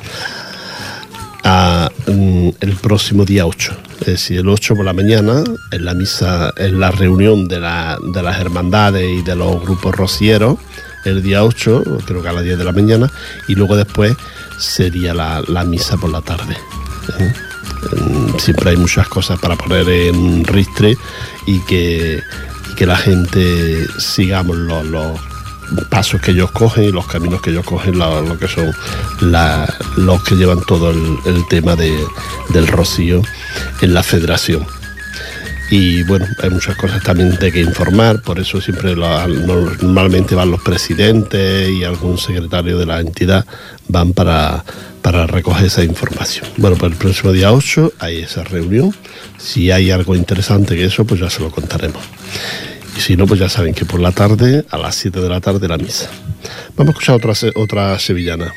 a, 1.44 1.90
mm, 2.06 2.39
el 2.60 2.74
próximo 2.76 3.24
día 3.24 3.46
8. 3.46 3.72
Es 4.00 4.06
decir, 4.06 4.38
el 4.40 4.48
8 4.48 4.74
por 4.76 4.84
la 4.84 4.92
mañana, 4.92 5.42
en 5.70 5.84
la 5.84 5.94
misa, 5.94 6.52
en 6.56 6.80
la 6.80 6.90
reunión 6.90 7.48
de, 7.48 7.60
la- 7.60 7.98
de 8.14 8.22
las 8.22 8.38
hermandades 8.40 9.04
y 9.18 9.22
de 9.22 9.34
los 9.36 9.60
grupos 9.62 9.94
rocieros, 9.94 10.58
el 11.04 11.22
día 11.22 11.42
8, 11.44 11.82
creo 12.06 12.22
que 12.22 12.28
a 12.28 12.32
las 12.32 12.44
10 12.44 12.58
de 12.58 12.64
la 12.64 12.72
mañana, 12.72 13.10
y 13.48 13.54
luego 13.54 13.76
después 13.76 14.14
sería 14.58 15.14
la, 15.14 15.42
la 15.48 15.64
misa 15.64 15.96
por 15.96 16.10
la 16.10 16.20
tarde. 16.20 16.54
¿eh? 17.18 17.32
Siempre 18.38 18.70
hay 18.70 18.76
muchas 18.76 19.08
cosas 19.08 19.38
para 19.40 19.56
poner 19.56 19.88
en 19.88 20.44
ristre 20.44 20.96
y 21.46 21.60
que, 21.64 22.20
que 22.76 22.84
la 22.86 22.96
gente 22.96 23.86
sigamos 23.98 24.56
los 24.58 25.18
pasos 25.88 26.20
que 26.20 26.30
ellos 26.32 26.50
cogen 26.50 26.84
y 26.84 26.92
los 26.92 27.06
caminos 27.06 27.40
que 27.40 27.50
ellos 27.50 27.64
cogen, 27.64 27.98
lo, 27.98 28.38
que 28.38 28.48
son 28.48 28.72
los 29.96 30.22
que 30.24 30.34
llevan 30.36 30.60
todo 30.66 30.90
el, 30.90 31.46
tema 31.48 31.76
de- 31.76 32.04
del 32.50 32.66
rocío 32.66 33.22
en 33.80 33.94
la 33.94 34.02
federación. 34.02 34.66
Y 35.72 36.02
bueno, 36.02 36.26
hay 36.42 36.50
muchas 36.50 36.76
cosas 36.76 37.00
también 37.04 37.36
de 37.36 37.52
que 37.52 37.60
informar, 37.60 38.22
por 38.22 38.40
eso 38.40 38.60
siempre 38.60 38.96
normalmente 38.96 40.34
van 40.34 40.50
los 40.50 40.60
presidentes 40.62 41.68
y 41.70 41.84
algún 41.84 42.18
secretario 42.18 42.76
de 42.76 42.86
la 42.86 42.98
entidad 42.98 43.46
van 43.86 44.12
para, 44.12 44.64
para 45.00 45.28
recoger 45.28 45.66
esa 45.66 45.84
información. 45.84 46.44
Bueno, 46.56 46.76
pues 46.76 46.90
el 46.90 46.98
próximo 46.98 47.30
día 47.30 47.52
8 47.52 47.92
hay 48.00 48.18
esa 48.18 48.42
reunión. 48.42 48.92
Si 49.38 49.70
hay 49.70 49.92
algo 49.92 50.16
interesante 50.16 50.74
que 50.74 50.86
eso, 50.86 51.04
pues 51.04 51.20
ya 51.20 51.30
se 51.30 51.40
lo 51.40 51.52
contaremos. 51.52 52.02
Y 53.00 53.02
si 53.02 53.16
no, 53.16 53.26
pues 53.26 53.40
ya 53.40 53.48
saben 53.48 53.72
que 53.72 53.86
por 53.86 53.98
la 53.98 54.12
tarde, 54.12 54.66
a 54.68 54.76
las 54.76 54.94
7 54.94 55.22
de 55.22 55.28
la 55.30 55.40
tarde, 55.40 55.66
la 55.66 55.78
misa. 55.78 56.10
Vamos 56.76 56.88
a 56.88 56.98
escuchar 56.98 57.16
otra, 57.16 57.32
otra 57.54 57.98
sevillana. 57.98 58.52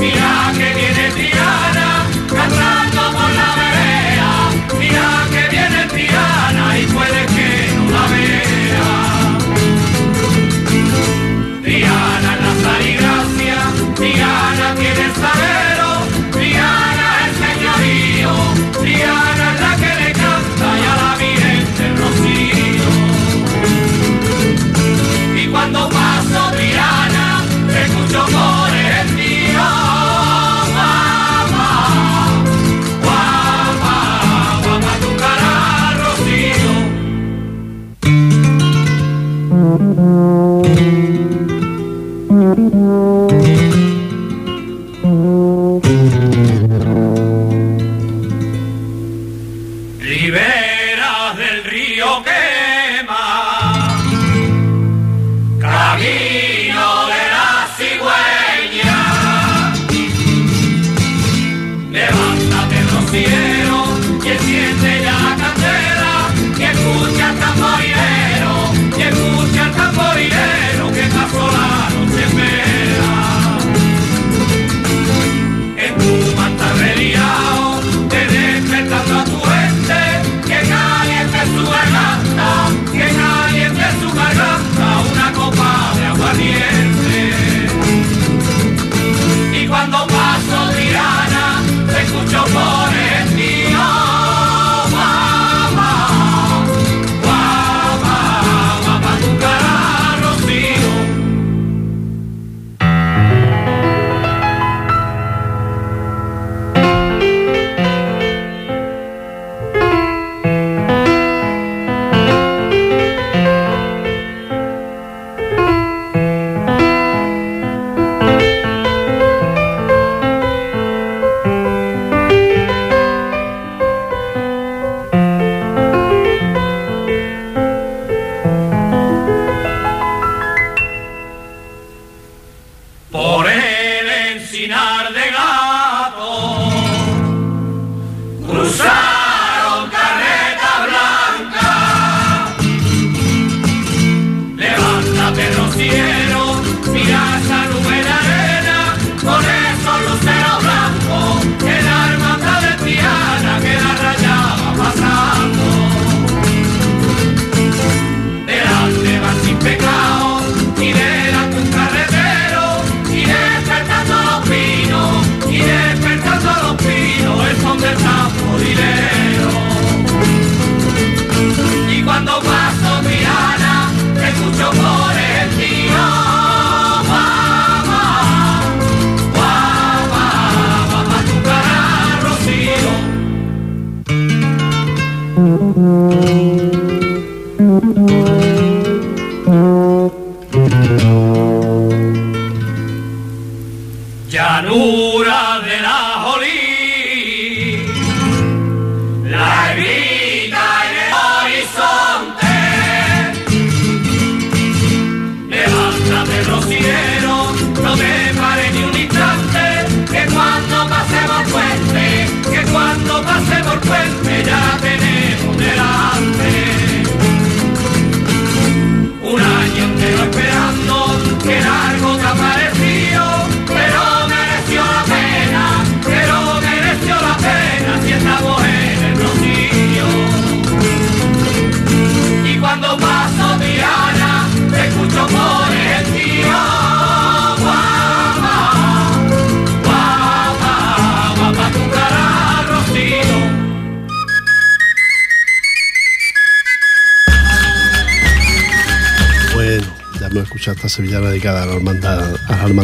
Esta 0.00 0.37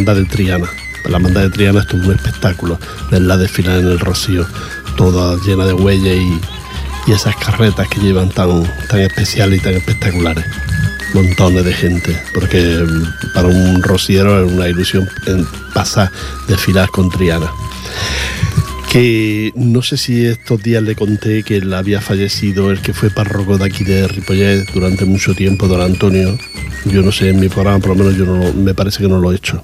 hermandad 0.05 0.23
de 0.23 0.37
Triana. 0.37 0.71
La 1.07 1.17
hermandad 1.17 1.43
de 1.43 1.51
Triana 1.51 1.81
es 1.81 1.95
un 1.95 2.13
espectáculo, 2.13 2.79
la 3.11 3.39
desfilar 3.39 3.79
en 3.79 3.87
el 3.87 3.99
Rocío, 3.99 4.47
toda 4.99 5.39
llena 5.47 5.65
de 5.65 5.73
huellas 5.73 6.17
y, 6.17 7.11
esas 7.11 7.37
carretas 7.37 7.87
que 7.89 8.01
llevan 8.01 8.31
tan, 8.31 8.65
tan 8.89 9.01
especiales 9.01 9.61
y 9.61 9.63
tan 9.63 9.75
espectaculares. 9.75 10.45
Montones 11.15 11.65
de 11.65 11.73
gente, 11.73 12.23
porque 12.35 12.85
para 13.35 13.49
un 13.49 13.83
rociero 13.83 14.45
es 14.45 14.53
una 14.53 14.69
ilusión 14.69 15.09
pasar 15.73 16.11
desfilar 16.49 16.89
con 16.91 17.09
Triana. 17.09 17.51
que 18.91 19.53
no 19.55 19.83
sé 19.83 19.97
si 19.97 20.27
estos 20.27 20.63
días 20.63 20.83
le 20.83 20.95
conté 20.95 21.43
que 21.45 21.57
él 21.59 21.73
había 21.73 22.01
fallecido 22.01 22.71
el 22.71 22.81
que 22.81 22.93
fue 22.93 23.11
párroco 23.11 23.57
de 23.59 23.65
aquí 23.65 23.85
de 23.85 24.07
Ripollet 24.07 24.67
durante 24.73 25.05
mucho 25.05 25.35
tiempo, 25.35 25.67
don 25.67 25.81
Antonio. 25.81 26.39
Yo 26.85 27.03
no 27.03 27.13
sé, 27.13 27.31
en 27.31 27.41
mi 27.41 27.49
programa 27.49 27.79
por 27.79 27.91
lo 27.91 27.97
menos 27.97 28.17
yo 28.17 28.27
no 28.27 28.53
me 28.53 28.75
parece 28.75 29.03
que 29.03 29.09
no 29.09 29.19
lo 29.19 29.33
he 29.33 29.37
hecho. 29.37 29.63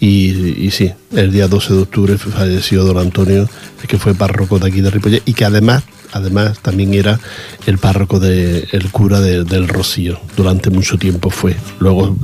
Y, 0.00 0.70
sí, 0.72 0.92
el 1.12 1.32
día 1.32 1.48
12 1.48 1.74
de 1.74 1.80
octubre 1.82 2.18
falleció 2.18 2.84
don 2.84 2.98
Antonio, 2.98 3.48
que 3.86 3.98
fue 3.98 4.14
párroco 4.14 4.58
de 4.58 4.68
aquí 4.68 4.80
de 4.80 4.90
Ripollet 4.90 5.22
y 5.24 5.34
que 5.34 5.44
además 5.44 5.84
además 6.12 6.58
también 6.60 6.92
era 6.94 7.18
el 7.66 7.78
párroco 7.78 8.22
el 8.22 8.88
cura 8.90 9.20
del 9.20 9.68
Rocío. 9.68 10.20
Durante 10.36 10.70
mucho 10.70 10.98
tiempo 10.98 11.30
fue. 11.30 11.56
Luego 11.80 12.16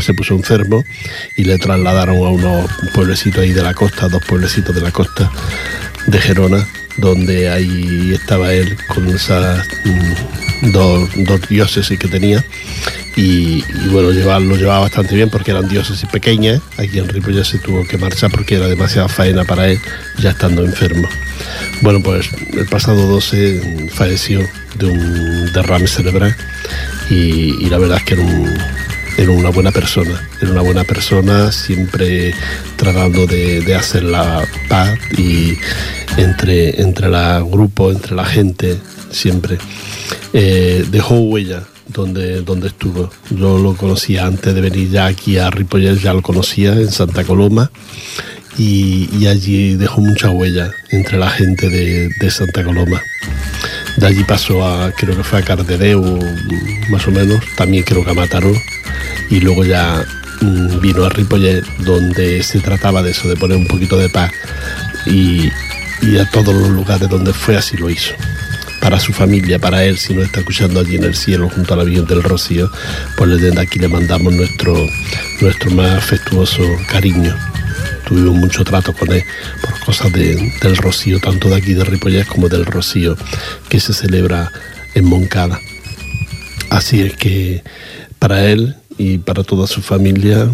se 0.00 0.14
puso 0.14 0.34
enfermo 0.34 0.82
y 1.36 1.44
le 1.44 1.58
trasladaron 1.58 2.16
a 2.18 2.28
unos 2.28 2.70
pueblecitos 2.94 3.42
ahí 3.42 3.52
de 3.52 3.62
la 3.62 3.74
costa, 3.74 4.08
dos 4.08 4.22
pueblecitos 4.24 4.74
de 4.74 4.80
la 4.80 4.92
costa 4.92 5.30
de 6.06 6.18
Gerona, 6.18 6.66
donde 6.96 7.50
ahí 7.50 8.12
estaba 8.12 8.52
él 8.52 8.76
con 8.88 9.08
esas 9.08 9.66
mm, 9.84 10.72
dos, 10.72 11.10
diócesis 11.48 11.98
que 11.98 12.08
tenía. 12.08 12.44
Y, 13.16 13.62
bueno, 13.90 14.10
lo 14.10 14.56
llevaba 14.56 14.80
bastante 14.80 15.14
bien 15.14 15.30
porque 15.30 15.52
eran 15.52 15.68
diócesis 15.68 16.08
pequeñas. 16.08 16.60
Aquí 16.78 16.98
en 16.98 17.08
ya 17.32 17.44
se 17.44 17.58
tuvo 17.58 17.86
que 17.86 17.96
marchar 17.96 18.30
porque 18.30 18.56
era 18.56 18.66
demasiada 18.66 19.08
faena 19.08 19.44
para 19.44 19.68
él, 19.68 19.78
ya 20.18 20.30
estando 20.30 20.64
enfermo. 20.64 21.08
Bueno, 21.82 22.02
pues 22.02 22.28
el 22.52 22.66
pasado 22.66 23.06
12 23.06 23.90
falleció 23.92 24.40
de 24.78 24.86
un 24.86 25.52
derrame 25.52 25.86
cerebral 25.86 26.34
y, 27.10 27.68
la 27.68 27.78
verdad 27.78 27.98
es 27.98 28.04
que 28.04 28.16
era, 28.16 28.54
una 29.22 29.50
buena 29.50 29.70
persona, 29.70 30.28
era 30.40 30.50
una 30.50 30.62
buena 30.62 30.84
persona, 30.84 31.52
siempre 31.52 32.34
tratando 32.76 33.26
de, 33.26 33.74
hacer 33.74 34.02
la 34.02 34.46
paz 34.68 34.98
y 35.16 35.56
entre, 36.16 36.80
entre 36.80 37.08
la 37.08 37.40
grupo, 37.40 37.90
entre 37.90 38.14
la 38.14 38.24
gente, 38.24 38.78
siempre. 39.10 39.58
Eh, 40.32 40.84
dejó 40.90 41.16
huella 41.20 41.62
donde, 41.86 42.42
donde 42.42 42.68
estuvo. 42.68 43.10
Yo 43.30 43.58
lo 43.58 43.76
conocía 43.76 44.26
antes 44.26 44.54
de 44.54 44.60
venir 44.60 44.90
ya 44.90 45.06
aquí 45.06 45.38
a 45.38 45.50
Ripollet, 45.50 45.98
ya 45.98 46.12
lo 46.12 46.22
conocía 46.22 46.72
en 46.72 46.90
Santa 46.90 47.24
Coloma 47.24 47.70
y, 48.58 49.26
allí 49.26 49.74
dejó 49.74 50.00
mucha 50.00 50.30
huella 50.30 50.72
entre 50.90 51.18
la 51.18 51.30
gente 51.30 51.68
de, 51.68 52.30
Santa 52.30 52.64
Coloma. 52.64 53.02
De 53.96 54.06
allí 54.06 54.24
pasó 54.24 54.64
a, 54.66 54.90
creo 54.92 55.16
que 55.16 55.22
fue 55.22 55.38
a 55.38 55.56
más 56.90 57.06
o 57.06 57.10
menos, 57.10 57.40
también 57.56 57.84
creo 57.84 58.04
que 58.04 58.10
a 58.10 58.40
y 59.30 59.40
luego 59.40 59.64
ya 59.64 60.04
mm, 60.40 60.80
vino 60.80 61.04
a 61.04 61.08
Ripollet, 61.08 61.64
donde 61.78 62.42
se 62.42 62.60
trataba 62.60 63.02
de 63.02 63.12
eso, 63.12 63.28
de 63.28 63.36
poner 63.36 63.56
un 63.56 63.66
poquito 63.66 63.96
de 63.96 64.08
paz, 64.08 64.32
y, 65.06 65.50
y 66.02 66.18
a 66.18 66.28
todos 66.30 66.54
los 66.54 66.70
lugares 66.70 67.08
donde 67.08 67.32
fue 67.32 67.56
así 67.56 67.76
lo 67.76 67.88
hizo. 67.88 68.14
Para 68.80 69.00
su 69.00 69.12
familia, 69.12 69.58
para 69.58 69.84
él, 69.84 69.96
si 69.96 70.12
nos 70.12 70.26
está 70.26 70.40
escuchando 70.40 70.80
allí 70.80 70.96
en 70.96 71.04
el 71.04 71.14
cielo 71.14 71.48
junto 71.48 71.72
a 71.72 71.76
la 71.78 71.84
Virgen 71.84 72.06
del 72.06 72.22
Rocío, 72.22 72.70
pues 73.16 73.40
desde 73.40 73.58
aquí 73.58 73.78
le 73.78 73.88
mandamos 73.88 74.34
nuestro, 74.34 74.74
nuestro 75.40 75.70
más 75.70 75.92
afectuoso 75.92 76.62
cariño 76.90 77.34
tuvimos 78.06 78.34
mucho 78.34 78.64
trato 78.64 78.92
con 78.92 79.12
él 79.12 79.22
por 79.60 79.78
cosas 79.80 80.12
del 80.12 80.76
Rocío, 80.76 81.20
tanto 81.20 81.48
de 81.48 81.56
aquí 81.56 81.74
de 81.74 81.84
Ripollet 81.84 82.26
como 82.26 82.48
del 82.48 82.66
Rocío, 82.66 83.16
que 83.68 83.80
se 83.80 83.92
celebra 83.92 84.50
en 84.94 85.04
Moncada. 85.04 85.60
Así 86.70 87.00
es 87.00 87.16
que 87.16 87.62
para 88.18 88.46
él 88.46 88.76
y 88.98 89.18
para 89.18 89.42
toda 89.42 89.66
su 89.66 89.82
familia, 89.82 90.48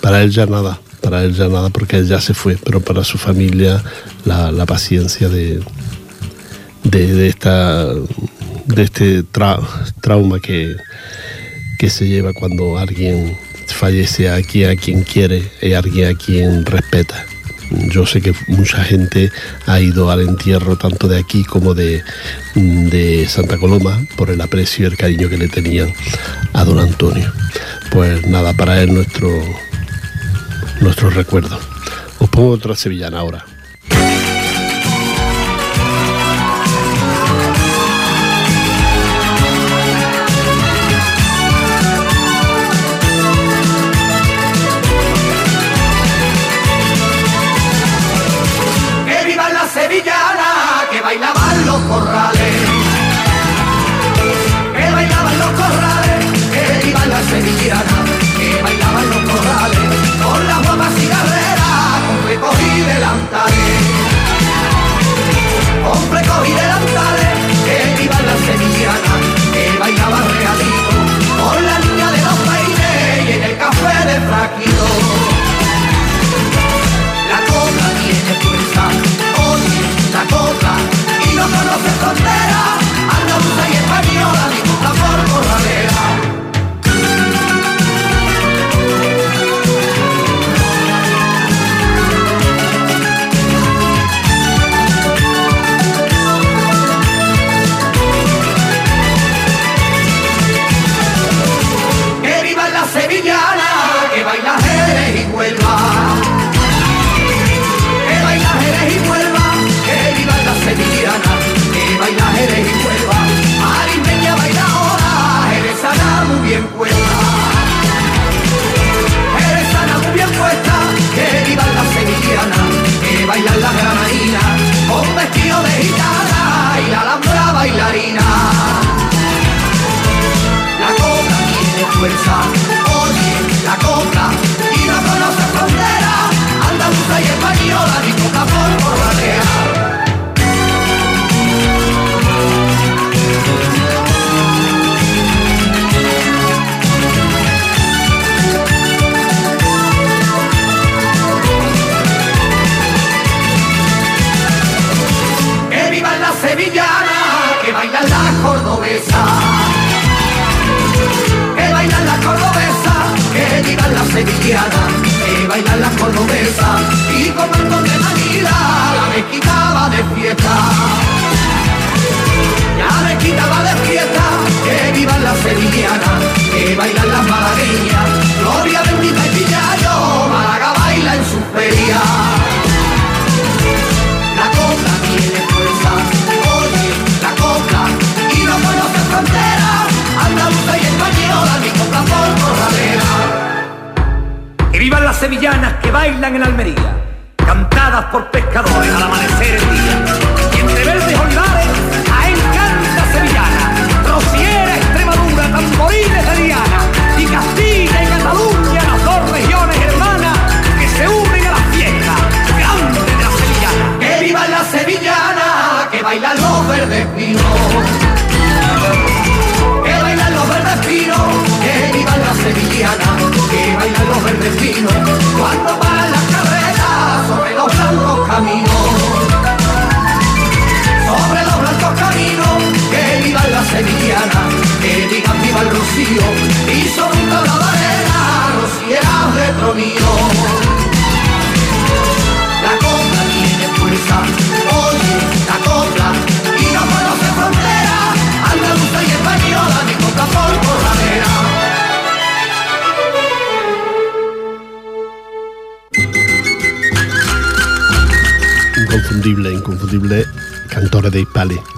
para 0.00 0.22
él 0.22 0.30
ya 0.30 0.46
nada, 0.46 0.80
para 1.00 1.22
él 1.24 1.34
ya 1.34 1.48
nada 1.48 1.70
porque 1.70 1.98
él 1.98 2.08
ya 2.08 2.20
se 2.20 2.34
fue, 2.34 2.56
pero 2.56 2.80
para 2.80 3.04
su 3.04 3.18
familia 3.18 3.82
la, 4.24 4.66
paciencia 4.66 5.28
de, 5.28 5.60
de, 6.84 7.28
esta, 7.28 7.86
de 8.66 8.82
este 8.82 9.22
trauma 10.00 10.40
que, 10.40 10.76
que 11.78 11.90
se 11.90 12.08
lleva 12.08 12.32
cuando 12.32 12.78
alguien 12.78 13.36
fallece 13.66 14.30
aquí 14.30 14.64
a 14.64 14.76
quien 14.76 15.02
quiere 15.02 15.50
y 15.62 15.72
a 15.72 16.14
quien 16.14 16.64
respeta. 16.64 17.24
Yo 17.70 18.06
sé 18.06 18.20
que 18.20 18.34
mucha 18.48 18.84
gente 18.84 19.30
ha 19.66 19.80
ido 19.80 20.10
al 20.10 20.20
entierro 20.20 20.76
tanto 20.76 21.08
de 21.08 21.18
aquí 21.18 21.44
como 21.44 21.74
de, 21.74 22.02
de 22.54 23.26
Santa 23.28 23.58
Coloma 23.58 24.04
por 24.16 24.30
el 24.30 24.40
aprecio 24.40 24.84
y 24.84 24.90
el 24.90 24.96
cariño 24.96 25.28
que 25.28 25.38
le 25.38 25.48
tenían 25.48 25.92
a 26.52 26.64
don 26.64 26.78
Antonio. 26.78 27.32
Pues 27.90 28.26
nada, 28.26 28.52
para 28.52 28.82
él 28.82 28.92
nuestro, 28.92 29.28
nuestro 30.80 31.10
recuerdo. 31.10 31.58
Os 32.18 32.28
pongo 32.28 32.50
otra 32.50 32.76
sevillana 32.76 33.18
ahora. 33.18 33.44
correr. 51.88 52.13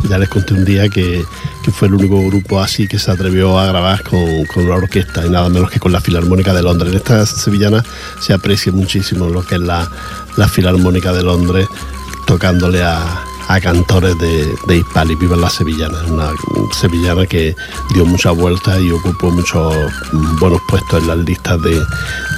Ya 0.09 0.19
les 0.19 0.29
conté 0.29 0.55
un 0.55 0.65
día 0.65 0.89
que, 0.89 1.25
fue 1.73 1.89
el 1.89 1.95
único 1.95 2.25
grupo 2.27 2.61
así 2.61 2.87
que 2.87 2.99
se 2.99 3.11
atrevió 3.11 3.59
a 3.59 3.67
grabar 3.67 4.03
con, 4.03 4.45
con, 4.47 4.65
una 4.65 4.77
orquesta 4.77 5.27
y 5.27 5.31
nada 5.31 5.49
menos 5.49 5.71
que 5.71 5.81
con 5.81 5.93
la 5.93 6.01
Filarmónica 6.01 6.55
de 6.55 6.63
Londres. 6.63 6.93
En 6.93 6.99
esta 6.99 7.27
sevillana 7.27 7.83
se 8.21 8.33
aprecia 8.33 8.73
muchísimo 8.73 9.29
lo 9.29 9.45
que 9.45 9.57
es 9.57 9.61
la, 9.61 9.91
la 10.37 10.49
Filarmónica 10.49 11.13
de 11.13 11.23
Londres 11.23 11.67
tocándole 12.27 12.83
a, 12.83 13.23
cantores 13.63 14.19
de, 14.19 14.55
de 14.67 14.77
Hispali. 14.79 15.15
Viva 15.17 15.37
la 15.37 15.51
sevillana, 15.51 15.99
una 16.09 16.31
sevillana 16.73 17.27
que 17.27 17.55
dio 17.95 18.05
muchas 18.05 18.37
vueltas 18.37 18.81
y 18.81 18.91
ocupó 18.91 19.31
muchos 19.31 19.75
buenos 20.41 20.61
puestos 20.69 21.03
en 21.03 21.09
las 21.09 21.19
listas 21.19 21.61
de, 21.63 21.81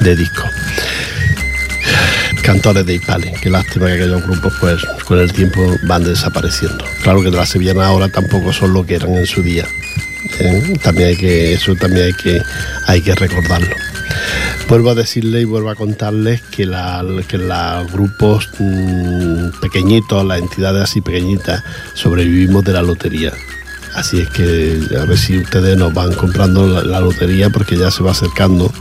de 0.02 0.16
discos 0.16 0.50
cantores 2.48 2.87
de 2.87 2.94
Ipali. 2.94 3.30
Qué 3.42 3.50
lástima 3.50 3.88
que 3.88 3.92
aquellos 3.92 4.22
grupos, 4.22 4.54
pues, 4.58 4.82
con 5.04 5.18
el 5.18 5.30
tiempo 5.30 5.61
van 5.82 6.02
desapareciendo. 6.02 6.82
Claro 7.02 7.22
que 7.22 7.30
las 7.30 7.50
sevillanas 7.50 7.84
ahora 7.84 8.08
tampoco 8.08 8.54
son 8.54 8.72
lo 8.72 8.87
que 8.87 8.94
eran 8.94 9.14
en 9.16 9.26
su 9.26 9.42
día. 9.42 9.66
¿eh? 10.40 10.72
También 10.82 11.08
hay 11.08 11.16
que, 11.18 11.52
eso 11.52 11.74
también 11.74 12.06
hay 12.06 12.12
que, 12.14 12.40
hay 12.87 13.02
que 13.02 13.14
recordarlo. 13.14 13.76
Vuelvo 14.66 14.88
a 14.88 14.94
decirle 14.94 15.42
y 15.42 15.44
vuelvo 15.44 15.68
a 15.68 15.74
contarles 15.74 16.40
que, 16.40 16.64
la, 16.64 17.04
que 17.28 17.37
los 17.37 17.92
grupos 17.92 18.48
mm, 18.58 19.61
pequeñitos, 19.61 20.24
las 20.24 20.38
entidades 20.38 20.84
así 20.84 21.02
pequeñitas, 21.02 21.62
sobrevivimos 21.92 22.64
de 22.64 22.72
la 22.72 22.80
lotería. 22.80 23.34
Así 23.94 24.20
es 24.20 24.28
que 24.30 24.80
a 24.98 25.04
ver 25.04 25.18
si 25.18 25.38
ustedes 25.38 25.76
nos 25.76 25.92
van 25.92 26.14
comprando 26.14 26.66
la, 26.82 27.00
lotería 27.00 27.50
porque 27.50 27.76
ya 27.76 27.90
se 27.90 28.02
va 28.02 28.12
acercando 28.12 28.72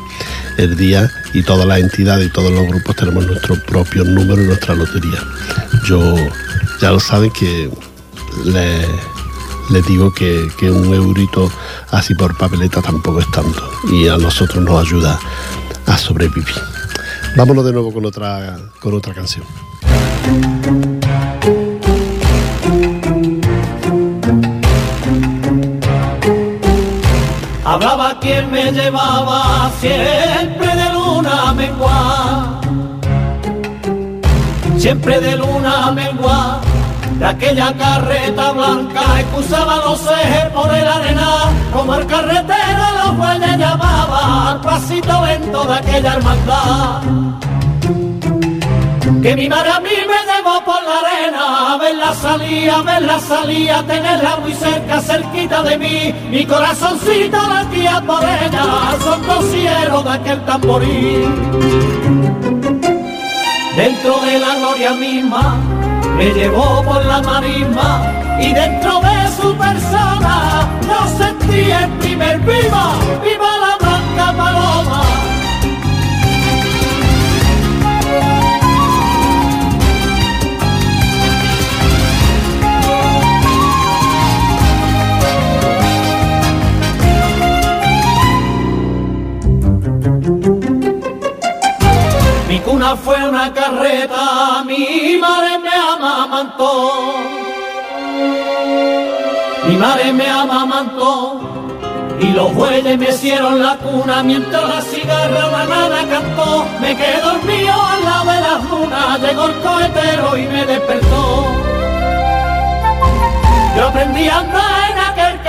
el 0.57 0.77
día 0.77 1.11
y 1.37 1.43
todas 1.43 1.67
las 1.67 1.77
entidades 1.77 2.25
y 2.25 2.31
todos 2.31 2.51
los 2.51 2.65
grupos 2.65 2.95
tenemos 2.95 3.27
nuestro 3.27 3.61
propio 3.63 4.03
número 4.03 4.41
y 4.41 4.47
nuestra 4.47 4.73
lotería. 4.73 5.19
Yo 5.85 6.15
ya 6.81 6.89
lo 6.89 6.99
saben 6.99 7.29
que 7.29 7.69
les, 8.43 9.85
digo 9.85 10.11
que, 10.11 10.47
que, 10.57 10.71
un 10.71 10.91
eurito 10.95 11.51
así 11.91 12.15
por 12.15 12.35
papeleta 12.35 12.81
tampoco 12.81 13.19
es 13.19 13.29
tanto 13.29 13.69
y 13.91 14.07
a 14.07 14.17
nosotros 14.17 14.63
nos 14.63 14.83
ayuda 14.83 15.19
a 15.85 15.97
sobrevivir. 15.99 16.55
Vámonos 17.35 17.63
de 17.65 17.73
nuevo 17.73 17.93
con 17.93 18.03
otra, 18.03 18.57
con 18.79 18.95
otra 18.95 19.13
canción. 19.13 19.45
Hablaba 27.63 28.19
quien 28.19 28.49
me 28.49 28.71
llevaba 28.71 29.69
siempre 29.79 30.75
de 30.75 30.86
luna 31.21 32.59
siempre 34.77 35.19
de 35.19 35.35
luna 35.35 35.91
mengua, 35.91 36.59
de 37.19 37.25
aquella 37.25 37.73
carreta 37.73 38.51
blanca 38.51 39.19
excusaba 39.19 39.77
los 39.77 40.01
ejes 40.01 40.45
por 40.53 40.73
el 40.73 40.87
arena, 40.87 41.29
como 41.73 41.95
el 41.95 42.05
carretero 42.05 42.83
los 43.03 43.17
bueyes 43.17 43.57
llamaba 43.57 44.51
al 44.51 44.61
pasito 44.61 45.25
lento 45.25 45.63
de 45.65 45.73
aquella 45.73 46.13
hermandad 46.13 47.46
que 49.27 49.35
mi 49.35 49.49
madre 49.49 49.71
a 49.71 49.79
mí 49.81 49.89
me 49.89 50.19
llevó 50.31 50.63
por 50.63 50.81
la 50.83 50.99
arena, 50.99 51.73
a 51.73 51.77
ver 51.77 51.95
la 51.95 52.13
salida, 52.13 52.77
a 52.77 52.81
ver 52.81 53.01
la 53.01 53.19
salida, 53.19 53.83
tenerla 53.85 54.37
muy 54.37 54.53
cerca, 54.53 55.01
cerquita 55.01 55.63
de 55.63 55.77
mí, 55.77 56.13
mi 56.29 56.45
corazoncito 56.45 57.37
latía 57.49 58.01
por 58.07 58.23
ella, 58.23 58.95
son 59.03 59.21
cosieros 59.25 60.03
de 60.05 60.11
aquel 60.11 60.45
tamboril. 60.45 61.25
Dentro 63.75 64.17
de 64.21 64.39
la 64.39 64.55
gloria 64.59 64.91
misma, 64.93 65.57
me 66.15 66.29
llevó 66.31 66.81
por 66.83 67.03
la 67.03 67.21
marisma, 67.21 68.09
y 68.39 68.53
dentro 68.53 69.01
de 69.01 69.17
su 69.41 69.53
persona, 69.57 70.69
yo 70.87 71.17
sentí 71.17 71.69
el 71.69 71.89
primer 71.99 72.39
viva, 72.39 72.93
viva 73.25 73.57
la 73.57 73.86
fue 92.97 93.27
una 93.27 93.53
carreta, 93.53 94.63
mi 94.65 95.17
madre 95.19 95.57
me 95.59 95.69
amamantó. 95.69 96.91
Mi 99.67 99.75
madre 99.77 100.13
me 100.13 100.29
amamantó 100.29 101.39
y 102.19 102.27
los 102.27 102.53
bueyes 102.53 102.97
me 102.97 103.09
hicieron 103.09 103.63
la 103.63 103.77
cuna 103.77 104.23
mientras 104.23 104.63
la 104.67 104.81
cigarra 104.81 105.89
la 105.89 106.07
cantó. 106.07 106.65
Me 106.81 106.95
quedé 106.95 107.21
dormido 107.21 107.73
al 107.73 108.03
lado 108.03 108.31
de 108.31 108.41
las 108.41 108.63
lunas, 108.69 109.21
llegó 109.21 109.45
el 109.45 109.55
cohetero 109.55 110.37
y 110.37 110.47
me 110.47 110.65
despertó. 110.65 111.45
Yo 113.77 113.87
aprendí 113.87 114.27
a 114.27 114.39
andar 114.39 114.76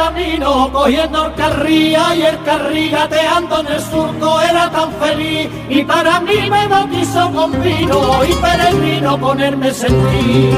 camino, 0.08 0.70
cogiendo 0.72 1.26
el 1.26 1.34
carrilla 1.34 2.14
y 2.14 2.22
el 2.22 2.42
carrilla 2.42 2.98
gateando 3.00 3.60
en 3.60 3.66
el 3.66 3.80
surco, 3.80 4.40
era 4.40 4.70
tan 4.70 4.90
feliz. 4.92 5.48
Y 5.68 5.82
para 5.84 6.20
mí 6.20 6.50
me 6.50 6.66
bautizó 6.66 7.30
con 7.32 7.50
vino 7.62 8.24
y 8.24 8.32
peregrino 8.34 9.18
ponerme 9.18 9.70
sentir. 9.72 10.56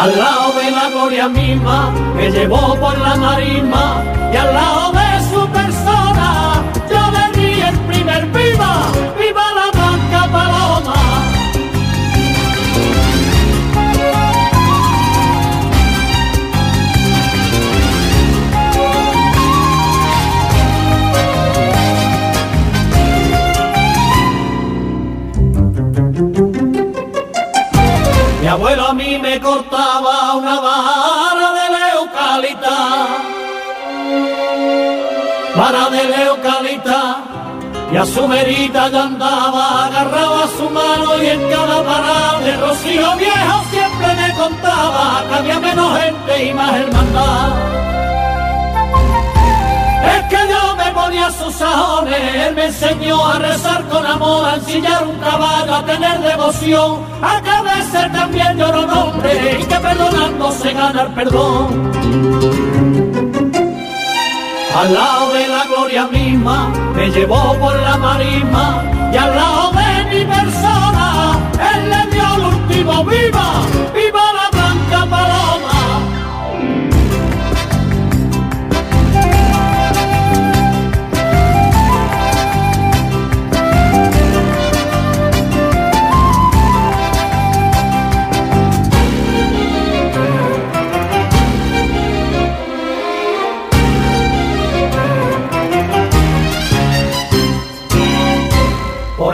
Al 0.00 0.18
lado 0.18 0.52
de 0.58 0.70
la 0.70 0.88
gloria 0.90 1.28
misma, 1.28 1.90
me 2.16 2.30
llevó 2.30 2.74
por 2.76 2.96
la 2.98 3.16
marisma, 3.16 4.02
y 4.32 4.36
al 4.36 4.54
lado 4.54 4.92
de 4.92 5.10
su 5.30 5.46
persona, 5.48 6.09
cortaba 29.40 30.34
una 30.34 30.60
vara 30.60 31.48
de 31.58 31.66
leucalita, 31.78 32.76
vara 35.56 35.90
de 35.90 36.04
leucalita, 36.04 37.16
y 37.92 37.96
a 37.96 38.06
su 38.06 38.28
merita 38.28 38.88
ya 38.88 39.02
andaba, 39.02 39.86
agarraba 39.86 40.46
su 40.56 40.70
mano 40.70 41.22
y 41.22 41.26
en 41.26 41.50
cada 41.50 41.82
parada 41.82 42.40
de 42.40 42.56
rocío 42.56 43.16
viejo 43.16 43.64
siempre 43.70 44.14
me 44.14 44.32
contaba 44.34 45.24
que 45.28 45.34
había 45.34 45.58
menos 45.58 45.98
gente 45.98 46.44
y 46.44 46.54
más 46.54 46.72
hermandad. 46.76 47.89
Sus 51.32 51.54
sajones, 51.54 52.34
él 52.34 52.54
me 52.54 52.66
enseñó 52.66 53.24
a 53.26 53.38
rezar 53.38 53.84
con 53.88 54.04
amor, 54.06 54.44
a 54.44 54.54
ensillar 54.56 55.06
un 55.06 55.18
caballo, 55.18 55.74
a 55.74 55.84
tener 55.84 56.20
devoción, 56.20 57.04
a 57.22 57.40
que 57.42 57.50
a 57.50 57.62
veces 57.62 58.12
también 58.12 58.58
lloro 58.58 58.86
nombre 58.86 59.58
y 59.60 59.64
que 59.64 59.76
perdonando 59.76 60.52
se 60.52 60.72
gana 60.72 61.02
el 61.02 61.12
perdón. 61.14 61.90
Al 64.74 64.94
lado 64.94 65.32
de 65.32 65.48
la 65.48 65.64
gloria 65.64 66.06
misma, 66.06 66.68
me 66.94 67.10
llevó 67.10 67.54
por 67.58 67.76
la 67.76 67.96
marisma. 67.96 68.84
Y 69.12 69.16
al 69.16 69.34
lado 69.34 69.72
de 69.72 70.04
mi 70.10 70.24
persona, 70.24 71.38
él 71.74 71.90
le 71.90 72.10
dio 72.12 72.34
el 72.36 72.44
último 72.54 73.04
viva, 73.04 73.50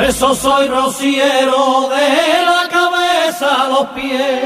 eso 0.09 0.35
soy 0.35 0.69
rociero 0.69 1.89
de 1.89 2.43
la 2.45 2.69
cabeza 2.69 3.65
a 3.65 3.69
los 3.69 3.87
pies. 3.89 4.43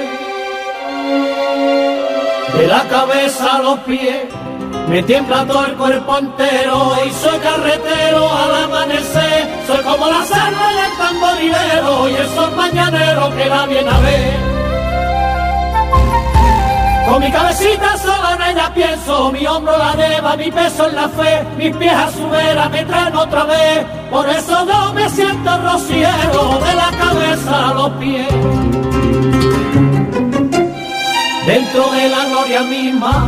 De 2.54 2.66
la 2.66 2.88
cabeza 2.88 3.56
a 3.56 3.62
los 3.62 3.78
pies. 3.80 4.24
Me 4.88 5.02
tiembla 5.02 5.46
todo 5.46 5.66
el 5.66 5.74
cuerpo 5.74 6.18
entero 6.18 6.96
y 7.06 7.10
soy 7.10 7.38
carretero 7.38 8.28
al 8.32 8.64
amanecer. 8.64 9.48
Soy 9.66 9.84
como 9.84 10.06
la 10.08 10.24
sarna 10.24 10.68
del 10.72 10.96
tamborilero 10.96 12.08
y 12.08 12.14
el 12.14 12.28
sol 12.30 12.56
mañanero 12.56 13.30
que 13.36 13.44
la 13.46 13.66
viene 13.66 13.90
a 13.90 13.98
ver. 14.00 14.59
Con 17.10 17.20
mi 17.20 17.32
cabecita 17.32 17.98
sola 17.98 18.36
en 18.36 18.52
ella 18.52 18.70
pienso, 18.72 19.32
mi 19.32 19.44
hombro 19.44 19.76
la 19.76 19.94
lleva, 19.96 20.36
mi 20.36 20.48
peso 20.48 20.88
en 20.88 20.94
la 20.94 21.08
fe, 21.08 21.44
mis 21.58 21.76
pies 21.76 21.92
a 21.92 22.08
su 22.08 22.30
vera 22.30 22.68
me 22.68 22.84
traen 22.84 23.16
otra 23.16 23.42
vez. 23.46 23.84
Por 24.12 24.28
eso 24.28 24.64
yo 24.64 24.92
me 24.92 25.10
siento 25.10 25.58
rociero 25.60 26.60
de 26.64 26.72
la 26.72 26.90
cabeza 27.02 27.68
a 27.68 27.74
los 27.74 27.90
pies. 27.94 28.28
Dentro 31.46 31.90
de 31.90 32.08
la 32.10 32.24
gloria 32.26 32.62
misma, 32.62 33.26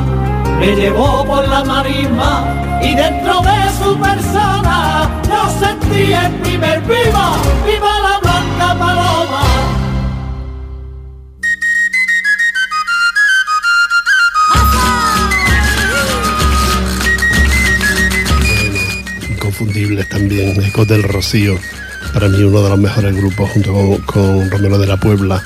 me 0.61 0.77
llevó 0.77 1.25
por 1.25 1.49
la 1.49 1.65
marisma 1.65 2.79
y 2.83 2.95
dentro 2.95 3.41
de 3.41 3.59
su 3.83 3.99
persona 3.99 5.11
yo 5.29 5.51
sentí 5.59 6.13
el 6.13 6.33
primer 6.35 6.81
viva, 6.83 7.33
viva 7.67 7.99
la 7.99 8.19
blanca 8.21 8.79
paloma. 8.79 9.82
Inconfundibles 19.63 20.09
también, 20.09 20.63
Ecos 20.63 20.89
del 20.89 21.03
Rocío, 21.03 21.57
para 22.13 22.29
mí 22.29 22.43
uno 22.43 22.63
de 22.63 22.71
los 22.71 22.79
mejores 22.79 23.15
grupos 23.15 23.51
junto 23.51 23.73
con, 23.73 23.99
con 23.99 24.51
Romero 24.51 24.79
de 24.79 24.87
la 24.87 24.97
Puebla, 24.97 25.43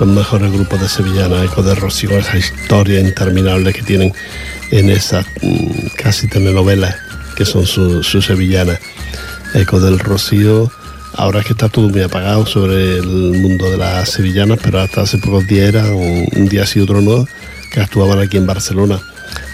los 0.00 0.08
mejores 0.08 0.50
grupos 0.52 0.80
de 0.80 0.88
Sevillana, 0.88 1.44
Ecos 1.44 1.64
del 1.64 1.76
Rocío, 1.76 2.10
esa 2.18 2.36
historia 2.38 3.00
interminable 3.00 3.72
que 3.72 3.82
tienen 3.82 4.12
en 4.70 4.90
esas 4.90 5.26
mm, 5.42 5.88
casi 5.96 6.26
telenovelas 6.26 6.96
que 7.36 7.44
son 7.44 7.66
sus 7.66 8.06
su 8.06 8.22
sevillanas. 8.22 8.78
Ecos 9.54 9.82
del 9.82 9.98
Rocío, 9.98 10.70
ahora 11.14 11.40
es 11.40 11.46
que 11.46 11.52
está 11.52 11.68
todo 11.68 11.88
muy 11.88 12.02
apagado 12.02 12.46
sobre 12.46 12.98
el 12.98 13.06
mundo 13.06 13.70
de 13.70 13.76
las 13.76 14.08
sevillanas, 14.10 14.58
pero 14.62 14.80
hasta 14.80 15.02
hace 15.02 15.18
pocos 15.18 15.46
días 15.46 15.68
era 15.68 15.84
un, 15.90 16.28
un 16.34 16.48
día 16.48 16.66
sí 16.66 16.80
otro 16.80 17.00
no, 17.00 17.26
que 17.72 17.80
actuaban 17.80 18.20
aquí 18.20 18.36
en 18.36 18.46
Barcelona. 18.46 19.00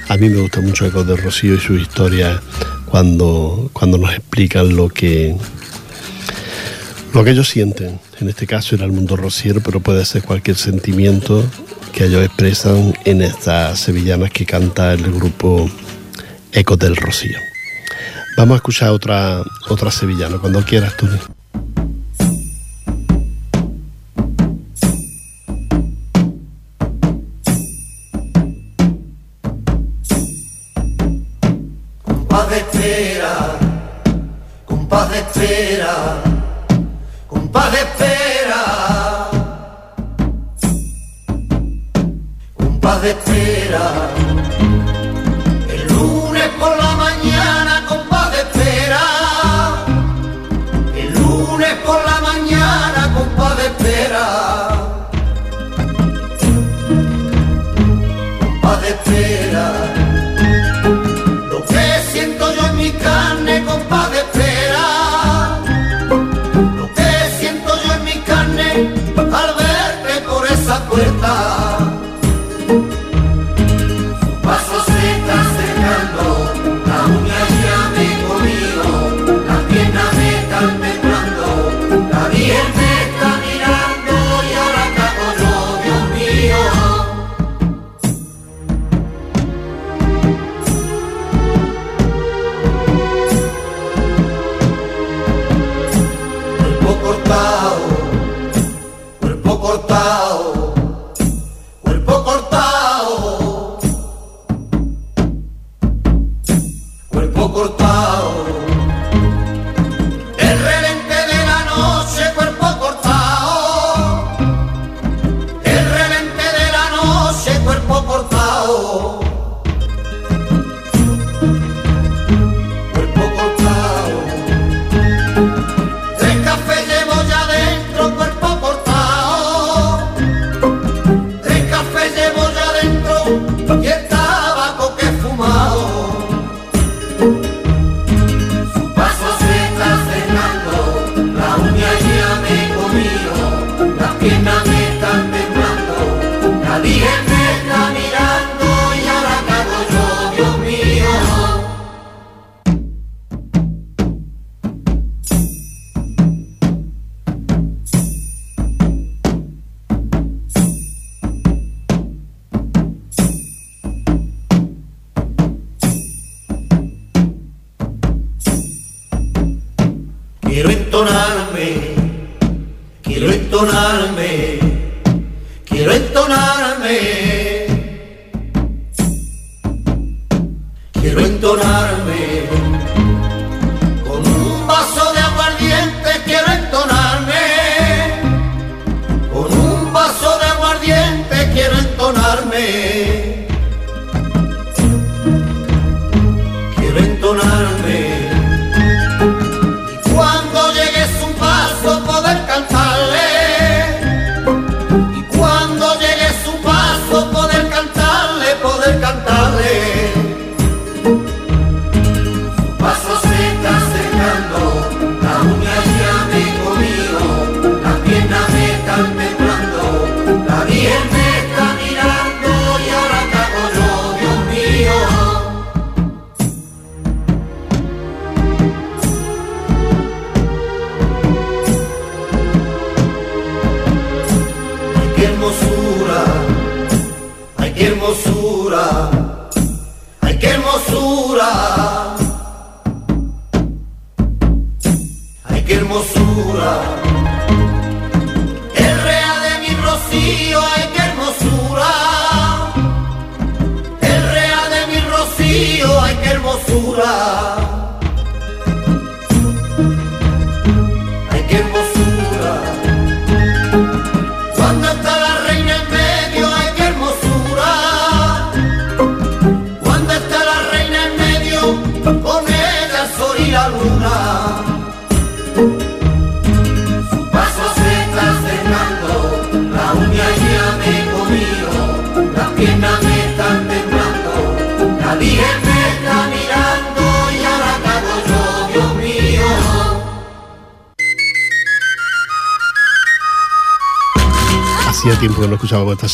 A 0.09 0.17
mí 0.17 0.29
me 0.29 0.41
gusta 0.41 0.61
mucho 0.61 0.87
Ecos 0.87 1.07
del 1.07 1.19
Rocío 1.19 1.55
y 1.55 1.61
su 1.61 1.75
historia 1.75 2.41
cuando, 2.91 3.71
cuando 3.73 3.99
nos 3.99 4.13
explican 4.13 4.75
lo 4.75 4.89
que, 4.89 5.37
lo 7.15 7.25
que 7.25 7.31
ellos 7.31 7.49
sienten. 7.49 8.01
En 8.21 8.29
este 8.29 8.47
caso 8.47 8.75
era 8.75 8.85
el 8.85 8.93
mundo 8.93 9.17
rociero, 9.17 9.61
pero 9.63 9.81
puede 9.81 10.05
ser 10.05 10.23
cualquier 10.23 10.57
sentimiento 10.57 11.45
que 11.93 12.05
ellos 12.05 12.25
expresan 12.25 12.95
en 13.05 13.23
estas 13.23 13.81
sevillanas 13.81 14.31
que 14.31 14.45
canta 14.45 14.93
el 14.93 15.11
grupo 15.13 15.71
Ecos 16.53 16.79
del 16.79 16.97
Rocío. 16.97 17.39
Vamos 18.37 18.55
a 18.55 18.57
escuchar 18.57 18.91
otra, 18.91 19.43
otra 19.69 19.91
sevillana, 19.91 20.39
cuando 20.39 20.65
quieras 20.65 20.97
tú. 20.97 21.09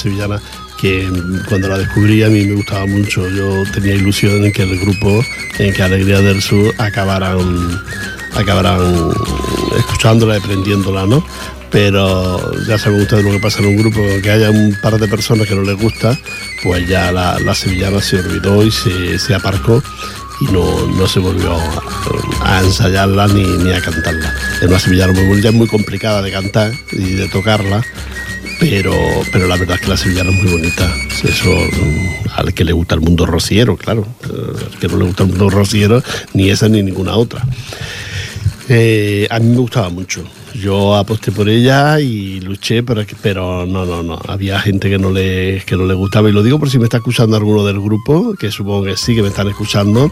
Sevillana 0.07 0.40
que 0.80 1.09
cuando 1.48 1.68
la 1.68 1.78
descubrí 1.78 2.22
a 2.22 2.28
mí 2.28 2.44
me 2.46 2.54
gustaba 2.54 2.86
mucho. 2.86 3.28
Yo 3.28 3.64
tenía 3.72 3.94
ilusión 3.94 4.44
en 4.44 4.52
que 4.52 4.62
el 4.62 4.78
grupo, 4.78 5.24
en 5.59 5.72
que 5.72 5.82
Alegría 5.82 6.20
del 6.20 6.40
Sur 6.42 6.72
acabaran, 6.78 7.80
acabaran 8.34 9.11
escuchándola 9.76 10.34
y 10.34 10.38
aprendiéndola, 10.38 11.07
¿no? 11.07 11.26
Pero 11.70 12.40
ya 12.66 12.78
saben 12.78 13.00
ustedes 13.00 13.24
lo 13.24 13.32
que 13.32 13.40
pasa 13.40 13.59
en 13.61 13.66
un 13.66 13.76
grupo, 13.76 14.00
que 14.22 14.30
haya 14.30 14.50
un 14.50 14.76
par 14.80 14.98
de 14.98 15.09
personas 15.09 15.48
que 15.48 15.54
no 15.54 15.62
les 15.62 15.76
gusta, 15.76 16.16
pues 16.62 16.86
ya 16.88 17.11
la, 17.11 17.38
la 17.40 17.54
sevillana 17.54 18.00
se 18.00 18.20
olvidó 18.20 18.64
y 18.64 18.70
se, 18.70 19.18
se 19.18 19.34
aparcó 19.34 19.82
y 20.40 20.44
no, 20.52 20.86
no 20.86 21.07
se 21.07 21.18
volvió 21.18 21.57
a, 22.42 22.61
ensayarla 22.62 23.26
ni, 23.28 23.42
ni 23.42 23.72
a 23.72 23.80
cantarla. 23.80 24.32
Es 24.61 24.68
una 24.68 24.78
sevillana 24.78 25.12
muy 25.12 25.52
muy 25.52 25.66
complicada 25.66 26.22
de 26.22 26.30
cantar 26.30 26.72
y 26.92 27.14
de 27.14 27.28
tocarla, 27.28 27.82
pero, 28.59 28.92
pero 29.32 29.46
la 29.46 29.57
verdad 29.57 29.76
es 29.76 29.82
que 29.82 29.88
la 29.88 29.96
sevillana 29.96 30.30
es 30.30 30.42
muy 30.42 30.52
bonita. 30.52 30.92
Eso 31.24 31.50
mm, 31.50 32.28
al 32.36 32.54
que 32.54 32.64
le 32.64 32.72
gusta 32.72 32.94
el 32.94 33.00
mundo 33.00 33.26
rociero, 33.26 33.76
claro. 33.76 34.07
Eh, 34.24 34.64
Al 34.72 34.78
que 34.78 34.88
no 34.88 34.96
le 34.98 35.04
gusta 35.04 35.24
el 35.24 35.30
mundo 35.30 35.50
rociero, 35.50 36.02
ni 36.34 36.50
esa 36.50 36.68
ni 36.68 36.82
ninguna 36.82 37.16
otra. 37.16 37.44
Eh, 38.68 39.26
a 39.30 39.38
mí 39.38 39.48
me 39.50 39.59
gustaba 39.59 39.88
mucho. 39.90 40.24
Yo 40.54 40.96
aposté 40.96 41.32
por 41.32 41.48
ella 41.48 42.00
y 42.00 42.40
luché, 42.40 42.82
pero, 42.82 43.04
pero 43.20 43.66
no, 43.66 43.84
no, 43.84 44.02
no. 44.02 44.18
Había 44.26 44.59
gente 44.59 44.88
que 44.88 44.98
no, 44.98 45.11
le, 45.11 45.62
que 45.66 45.76
no 45.76 45.84
le 45.84 45.94
gustaba. 45.94 46.30
Y 46.30 46.32
lo 46.32 46.42
digo 46.42 46.59
por 46.59 46.70
si 46.70 46.78
me 46.78 46.84
está 46.84 46.96
escuchando 46.96 47.36
alguno 47.36 47.64
del 47.64 47.78
grupo, 47.78 48.34
que 48.34 48.50
supongo 48.50 48.84
que 48.84 48.96
sí, 48.96 49.14
que 49.14 49.22
me 49.22 49.28
están 49.28 49.48
escuchando, 49.48 50.11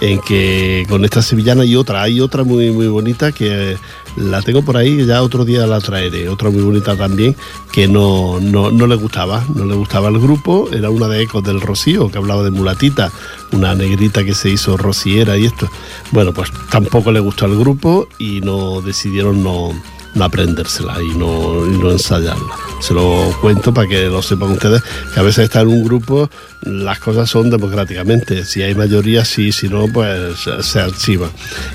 en 0.00 0.20
que 0.20 0.84
con 0.88 1.04
esta 1.04 1.22
sevillana 1.22 1.64
y 1.64 1.76
otra, 1.76 2.02
hay 2.02 2.20
otra 2.20 2.42
muy, 2.42 2.70
muy 2.72 2.88
bonita 2.88 3.30
que 3.30 3.76
la 4.16 4.42
tengo 4.42 4.62
por 4.62 4.76
ahí, 4.76 5.04
ya 5.04 5.22
otro 5.22 5.44
día 5.44 5.66
la 5.66 5.80
traeré. 5.80 6.28
Otra 6.28 6.50
muy 6.50 6.62
bonita 6.62 6.96
también, 6.96 7.36
que 7.72 7.88
no, 7.88 8.38
no, 8.40 8.70
no 8.70 8.86
le 8.86 8.94
gustaba, 8.94 9.44
no 9.54 9.64
le 9.64 9.74
gustaba 9.74 10.08
el 10.08 10.18
grupo. 10.18 10.68
Era 10.72 10.90
una 10.90 11.08
de 11.08 11.22
Ecos 11.22 11.42
del 11.42 11.60
Rocío, 11.60 12.10
que 12.10 12.18
hablaba 12.18 12.42
de 12.42 12.50
mulatita, 12.50 13.10
una 13.52 13.74
negrita 13.74 14.24
que 14.24 14.34
se 14.34 14.50
hizo 14.50 14.76
rociera 14.76 15.36
y 15.36 15.46
esto. 15.46 15.68
Bueno, 16.12 16.32
pues 16.32 16.50
tampoco 16.70 17.12
le 17.12 17.20
gustó 17.20 17.46
al 17.46 17.56
grupo 17.56 18.08
y 18.18 18.40
no 18.40 18.80
decidieron 18.80 19.42
no, 19.42 19.72
no 20.14 20.24
aprendérsela 20.24 21.02
y 21.02 21.08
no, 21.18 21.64
no 21.64 21.90
ensayarla. 21.90 22.54
Se 22.80 22.94
lo 22.94 23.32
cuento 23.40 23.72
para 23.72 23.88
que 23.88 24.06
lo 24.06 24.22
sepan 24.22 24.52
ustedes, 24.52 24.82
que 25.12 25.20
a 25.20 25.22
veces 25.22 25.44
está 25.44 25.62
en 25.62 25.68
un 25.68 25.84
grupo, 25.84 26.28
las 26.62 26.98
cosas 26.98 27.28
son 27.30 27.50
democráticamente. 27.50 28.44
Si 28.44 28.62
hay 28.62 28.74
mayoría, 28.74 29.24
sí, 29.24 29.52
si 29.52 29.68
no, 29.68 29.88
pues 29.88 30.36
se 30.60 30.80
archiva. 30.80 31.30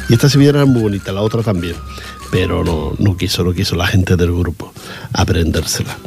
Y 0.07 0.13
esta 0.13 0.29
sevillana 0.29 0.59
era 0.59 0.65
muy 0.65 0.81
bonita, 0.81 1.11
la 1.11 1.21
otra 1.21 1.41
también 1.41 1.75
pero 2.32 2.63
no, 2.63 2.93
no 2.97 3.17
quiso, 3.17 3.43
no 3.43 3.53
quiso 3.53 3.75
la 3.75 3.88
gente 3.88 4.15
del 4.15 4.32
grupo 4.32 4.73
aprendérsela. 5.13 5.97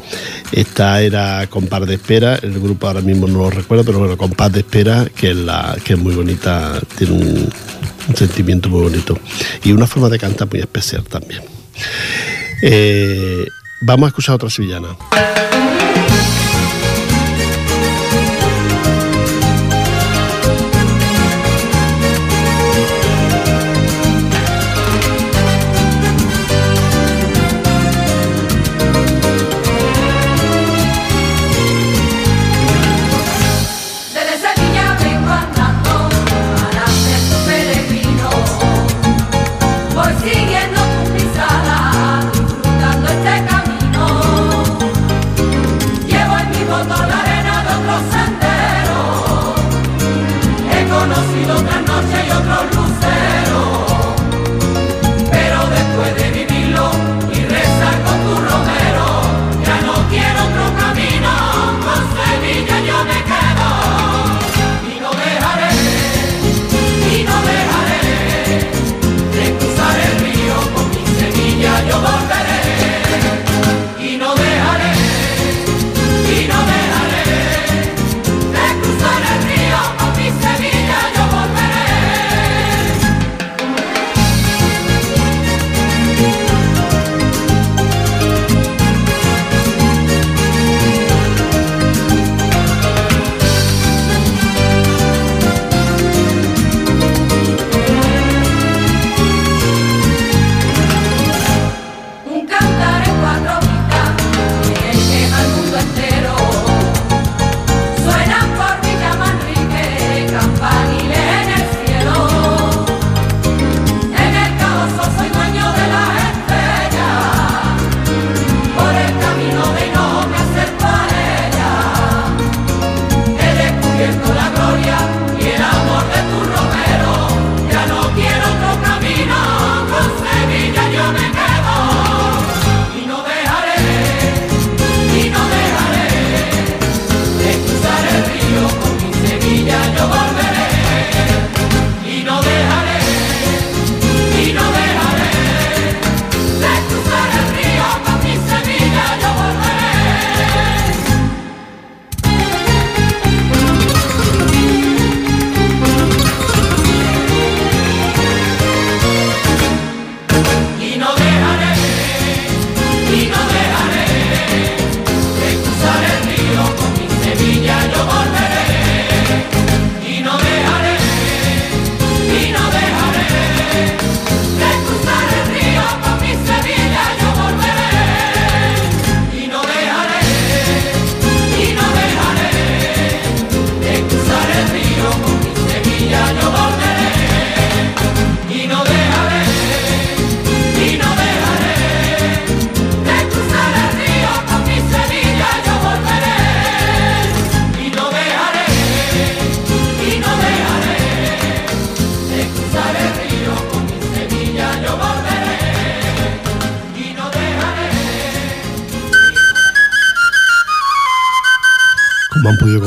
Esta 0.52 1.00
era 1.00 1.46
Compás 1.48 1.86
de 1.86 1.94
Espera, 1.94 2.36
el 2.36 2.60
grupo 2.60 2.86
ahora 2.86 3.00
mismo 3.00 3.26
no 3.26 3.38
lo 3.38 3.50
recuerdo, 3.50 3.84
pero 3.84 3.98
bueno, 3.98 4.16
Compás 4.16 4.52
de 4.52 4.60
Espera, 4.60 5.06
que 5.14 5.30
es, 5.30 5.36
la, 5.36 5.76
que 5.84 5.94
es 5.94 5.98
muy 5.98 6.14
bonita, 6.14 6.80
tiene 6.96 7.14
un, 7.14 7.52
sentimiento 8.14 8.68
muy 8.68 8.82
bonito 8.82 9.16
y 9.62 9.72
una 9.72 9.86
forma 9.86 10.08
de 10.08 10.18
cantar 10.18 10.48
muy 10.50 10.60
especial 10.60 11.04
también. 11.04 11.42
Eh, 12.62 13.46
vamos 13.82 14.06
a 14.06 14.08
escuchar 14.08 14.34
otra 14.34 14.50
sevillana. 14.50 14.96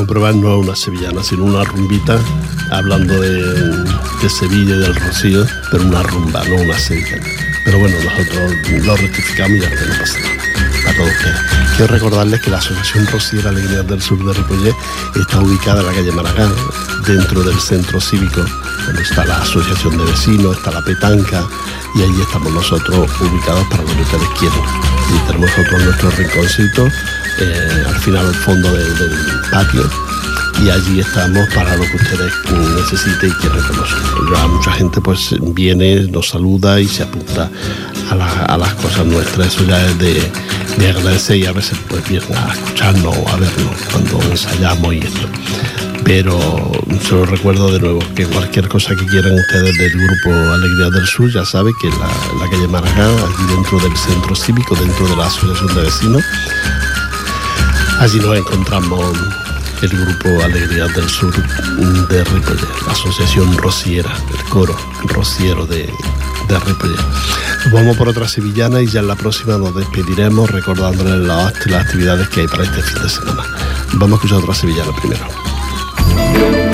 Podido 0.06 0.32
comprobar, 0.32 0.36
no 0.36 0.58
una 0.60 0.76
sevillana, 0.76 1.24
sino 1.24 1.43
una 1.43 1.64
rumbita, 1.64 2.20
hablando 2.72 3.14
de, 3.20 3.32
de 4.22 4.30
Sevilla 4.30 4.76
y 4.76 4.80
del 4.80 4.95
Rocío, 4.95 5.45
pero 5.72 5.84
una 5.84 6.03
rumba, 6.03 6.43
no 6.45 6.56
una 6.56 6.78
sevillana. 6.78 7.26
Pero 7.66 7.80
bueno, 7.80 7.95
nosotros 8.03 8.86
lo 8.86 8.95
rectificamos 8.95 9.58
y 9.58 9.62
ya 9.62 9.70
no 9.70 9.99
pasa 9.99 10.20
nada. 10.20 10.36
A 10.88 10.93
todos 10.93 11.10
ustedes. 11.10 11.39
Quiero 11.78 11.93
recordarles 11.93 12.41
que 12.41 12.51
la 12.51 12.58
Asociación 12.58 13.08
Rociera 13.08 13.49
Alegría 13.49 13.82
del 13.82 14.01
Sur 14.01 14.24
de 14.24 14.34
Ripollet 14.34 14.76
está 15.16 15.39
ubicada 15.39 15.82
en 15.82 15.88
la 15.88 15.93
calle 15.93 16.12
Maragall, 16.12 16.56
dentro 17.08 17.43
del 17.43 17.60
centro 17.60 17.99
cívico, 17.99 18.45
donde 18.86 19.01
está 19.01 19.26
la 19.26 19.41
Asociación 19.41 19.97
de 19.97 20.06
Vecinos, 20.06 20.58
está 20.58 20.72
la 20.72 20.84
Petanca, 20.84 21.43
y 21.95 22.03
allí 22.03 22.22
estamos 22.22 22.53
nosotros 22.53 23.10
ubicados 23.20 23.66
para 23.70 23.84
lo 23.84 23.95
que 23.95 24.01
ustedes 24.01 24.30
quieran. 24.39 24.60
Y 25.10 25.28
tenemos 25.28 25.49
nosotros 25.49 25.84
nuestro 25.84 26.10
rinconcito 26.12 26.88
eh, 27.39 27.83
al 27.88 27.95
final 27.99 28.25
al 28.27 28.36
fondo 28.36 28.71
del, 28.71 28.93
patio 29.51 29.89
y 30.63 30.69
allí 30.69 30.99
estamos 31.01 31.47
para 31.53 31.75
lo 31.75 31.83
que 31.83 31.95
ustedes 31.97 32.31
necesiten 32.75 33.29
y 33.29 33.33
quieran 33.33 33.59
con 33.67 33.75
nosotros. 33.77 34.29
Ya 34.33 34.47
mucha 34.47 34.71
gente 34.71 35.01
pues 35.01 35.36
viene, 35.53 36.01
nos 36.07 36.29
saluda 36.29 36.79
y 36.79 36.88
se 36.88 37.03
apunta 37.03 37.49
a, 38.09 38.15
la- 38.15 38.45
a 38.45 38.57
las 38.57 38.73
cosas 38.75 39.05
nuestras. 39.05 39.47
Eso 39.47 39.65
ya 39.65 39.86
es 39.86 39.97
de, 39.99 40.31
de 40.77 40.89
agradecer 40.89 41.38
y 41.38 41.45
a 41.45 41.51
veces 41.51 41.77
pues 41.89 42.07
vienen 42.07 42.33
a 42.38 42.53
escucharnos 42.53 43.15
o 43.17 43.29
a 43.29 43.36
vernos 43.36 43.75
cuando 43.91 44.21
ensayamos 44.31 44.93
y 44.93 44.99
esto. 44.99 45.27
Pero 46.05 46.39
se 47.01 47.11
lo 47.15 47.25
recuerdo 47.25 47.71
de 47.73 47.79
nuevo, 47.79 47.99
que 48.15 48.25
cualquier 48.27 48.67
cosa 48.69 48.95
que 48.95 49.05
quieran 49.07 49.33
ustedes 49.33 49.75
del 49.77 49.91
grupo 49.91 50.29
Alegría 50.53 50.89
del 50.91 51.07
Sur, 51.07 51.31
ya 51.33 51.43
saben 51.43 51.73
que 51.81 51.88
en 51.88 51.99
la, 51.99 52.49
calle 52.49 52.67
Maragall, 52.67 53.17
aquí 53.17 53.43
dentro 53.53 53.79
del 53.79 53.97
centro 53.97 54.36
cívico, 54.36 54.75
dentro 54.75 55.07
de 55.07 55.15
la 55.15 55.25
Asociación 55.25 55.73
de 55.75 55.81
Vecinos, 55.81 56.23
Allí 57.99 58.19
nos 58.19 58.37
encontramos 58.37 59.17
el 59.81 59.89
grupo 59.89 60.43
Alegría 60.43 60.85
del 60.87 61.09
Sur 61.09 61.33
de 61.33 62.23
Ripollet, 62.23 62.85
la 62.85 62.91
asociación 62.91 63.57
rociera, 63.57 64.11
el 64.37 64.43
coro 64.49 64.75
rociero 65.05 65.65
de, 65.65 65.83
de 66.47 66.59
vamos 67.71 67.97
por 67.97 68.09
otra 68.09 68.27
sevillana 68.27 68.81
y 68.81 68.87
ya 68.87 68.99
en 68.99 69.07
la 69.07 69.15
próxima 69.15 69.57
nos 69.57 69.75
despediremos 69.75 70.49
recordándoles 70.51 71.27
las, 71.27 71.65
las 71.67 71.85
actividades 71.85 72.29
que 72.29 72.41
hay 72.41 72.47
para 72.47 72.63
este 72.63 72.81
fin 72.81 73.01
de 73.01 73.09
semana. 73.09 73.43
Vamos 73.93 74.13
a 74.13 74.15
escuchar 74.15 74.43
otra 74.43 74.55
sevillana 74.55 74.91
primero. 74.95 76.64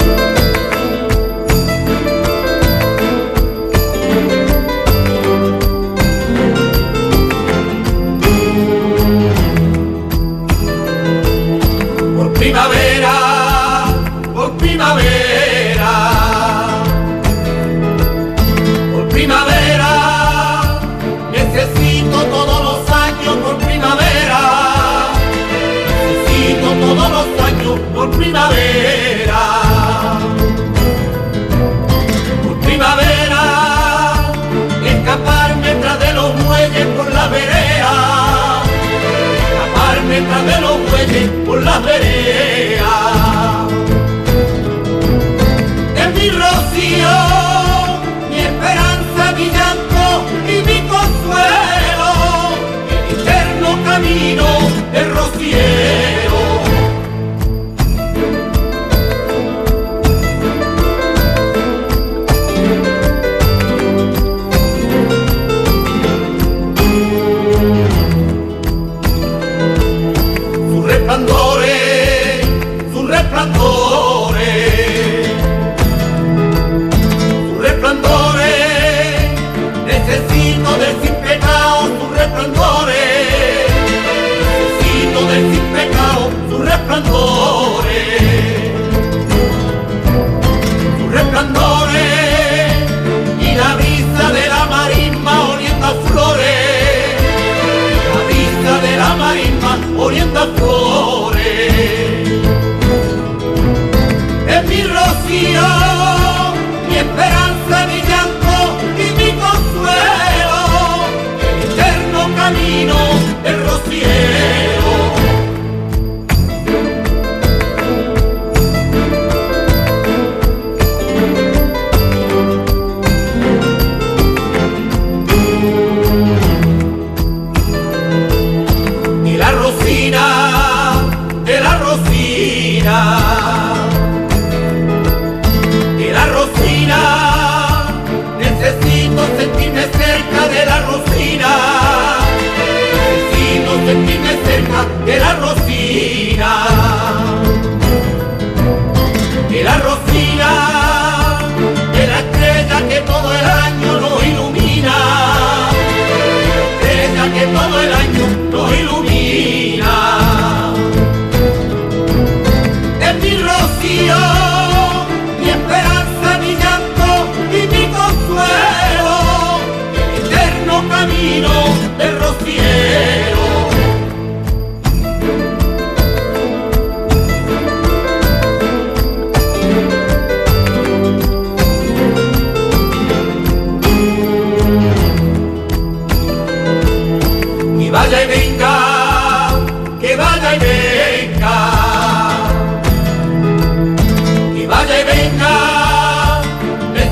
Primavera, 28.22 29.41
por 32.43 32.59
primavera, 32.59 33.43
escaparme 34.86 35.76
tras 35.82 35.99
de 35.99 36.13
los 36.13 36.36
muelles 36.43 36.86
por 36.95 37.11
la 37.11 37.28
vereda 37.30 38.61
escaparme 39.51 40.22
tras 40.22 40.45
de 40.45 40.61
los 40.61 40.91
bueyes 40.91 41.30
por 41.45 41.63
las 41.63 41.84
veredas. 41.84 42.61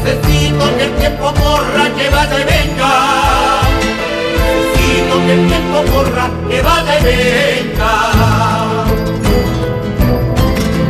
Necesito 0.09 0.75
que 0.75 0.83
el 0.85 0.91
tiempo 0.95 1.31
corra, 1.35 1.83
que 1.95 2.09
vaya 2.09 2.39
y 2.39 2.43
venga. 2.43 2.93
Necesito 4.73 5.15
que 5.25 5.33
el 5.33 5.47
tiempo 5.47 5.83
corra, 5.93 6.29
que 6.49 6.61
vaya 6.63 6.99
y 6.99 7.03
venga. 7.03 7.93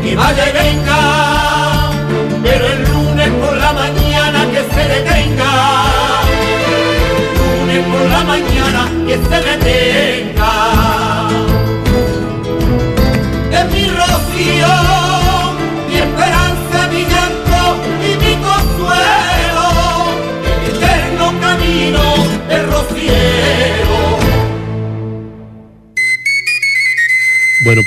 Que 0.02 0.16
vaya 0.16 0.50
y 0.50 0.54
venga, 0.54 1.92
pero 2.44 2.66
el 2.66 2.84
lunes 2.90 3.30
por 3.42 3.58
la 3.58 3.74
mañana 3.74 4.46
que 4.52 4.62
se 4.74 4.88
detenga. 4.88 5.52
Lunes 7.40 7.86
por 7.92 8.10
la 8.10 8.24
mañana 8.24 8.90
que 9.06 9.16
se 9.18 9.39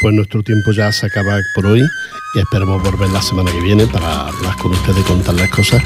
pues 0.03 0.15
nuestro 0.15 0.43
tiempo 0.43 0.73
ya 0.73 0.91
se 0.93 1.07
acaba 1.07 1.39
por 1.55 1.67
hoy 1.67 1.81
y 2.35 2.39
esperamos 2.41 2.83
volver 2.83 3.09
la 3.11 3.23
semana 3.23 3.53
que 3.53 3.61
viene 3.61 3.87
para 3.87 4.27
hablar 4.29 4.57
con 4.57 4.73
ustedes 4.73 4.99
y 4.99 5.03
contarles 5.05 5.49
cosas. 5.51 5.83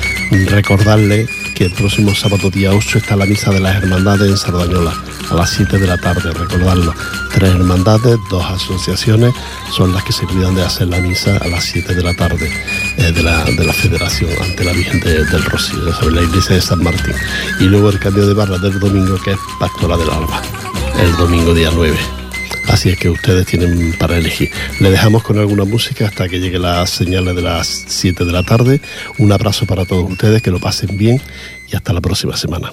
Recordarles 0.46 1.28
que 1.54 1.64
el 1.66 1.72
próximo 1.72 2.14
sábado 2.14 2.48
día 2.50 2.72
8 2.72 2.98
está 2.98 3.14
la 3.16 3.26
misa 3.26 3.50
de 3.52 3.60
las 3.60 3.76
hermandades 3.76 4.30
en 4.30 4.36
Sardañola 4.38 4.92
a 5.30 5.34
las 5.34 5.50
7 5.50 5.78
de 5.78 5.86
la 5.86 5.98
tarde. 5.98 6.30
Recordarlo, 6.32 6.94
tres 7.34 7.50
hermandades, 7.50 8.16
dos 8.30 8.44
asociaciones 8.44 9.34
son 9.76 9.92
las 9.92 10.02
que 10.04 10.12
se 10.12 10.24
cuidan 10.26 10.54
de 10.54 10.62
hacer 10.64 10.88
la 10.88 10.98
misa 11.00 11.36
a 11.38 11.48
las 11.48 11.64
7 11.64 11.94
de 11.94 12.02
la 12.02 12.14
tarde 12.14 12.50
eh, 12.98 13.12
de, 13.12 13.22
la, 13.22 13.44
de 13.44 13.64
la 13.64 13.72
Federación 13.72 14.30
ante 14.40 14.64
la 14.64 14.72
Virgen 14.72 15.00
de- 15.00 15.24
del 15.24 15.44
Rocío, 15.44 15.92
sobre 15.94 16.14
la 16.16 16.22
iglesia 16.22 16.56
de 16.56 16.62
San 16.62 16.82
Martín. 16.82 17.14
Y 17.60 17.64
luego 17.64 17.90
el 17.90 17.98
cambio 17.98 18.26
de 18.26 18.34
barra 18.34 18.56
del 18.58 18.78
domingo 18.80 19.16
que 19.22 19.32
es 19.32 19.38
Pastora 19.60 19.96
del 19.96 20.08
Alba, 20.10 20.40
el 21.02 21.16
domingo 21.16 21.52
día 21.54 21.70
9. 21.74 21.96
Así 22.68 22.90
es 22.90 22.98
que 22.98 23.08
ustedes 23.08 23.46
tienen 23.46 23.94
para 23.98 24.16
elegir. 24.16 24.50
Le 24.80 24.90
dejamos 24.90 25.22
con 25.22 25.38
alguna 25.38 25.64
música 25.64 26.06
hasta 26.06 26.28
que 26.28 26.40
llegue 26.40 26.58
las 26.58 26.90
señales 26.90 27.34
de 27.34 27.42
las 27.42 27.84
7 27.86 28.24
de 28.24 28.32
la 28.32 28.42
tarde. 28.42 28.80
Un 29.18 29.32
abrazo 29.32 29.66
para 29.66 29.84
todos 29.84 30.10
ustedes, 30.10 30.42
que 30.42 30.50
lo 30.50 30.58
pasen 30.58 30.96
bien 30.96 31.20
y 31.70 31.76
hasta 31.76 31.92
la 31.92 32.00
próxima 32.00 32.36
semana. 32.36 32.72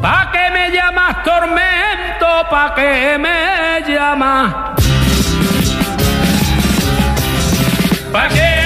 ¿Pa' 0.00 0.30
qué 0.32 0.50
me 0.52 0.74
llamas 0.74 1.22
tormento? 1.22 2.26
¿Pa' 2.50 2.74
qué 2.74 3.18
me 3.18 3.92
llamas? 3.92 4.81
Paguei! 8.12 8.61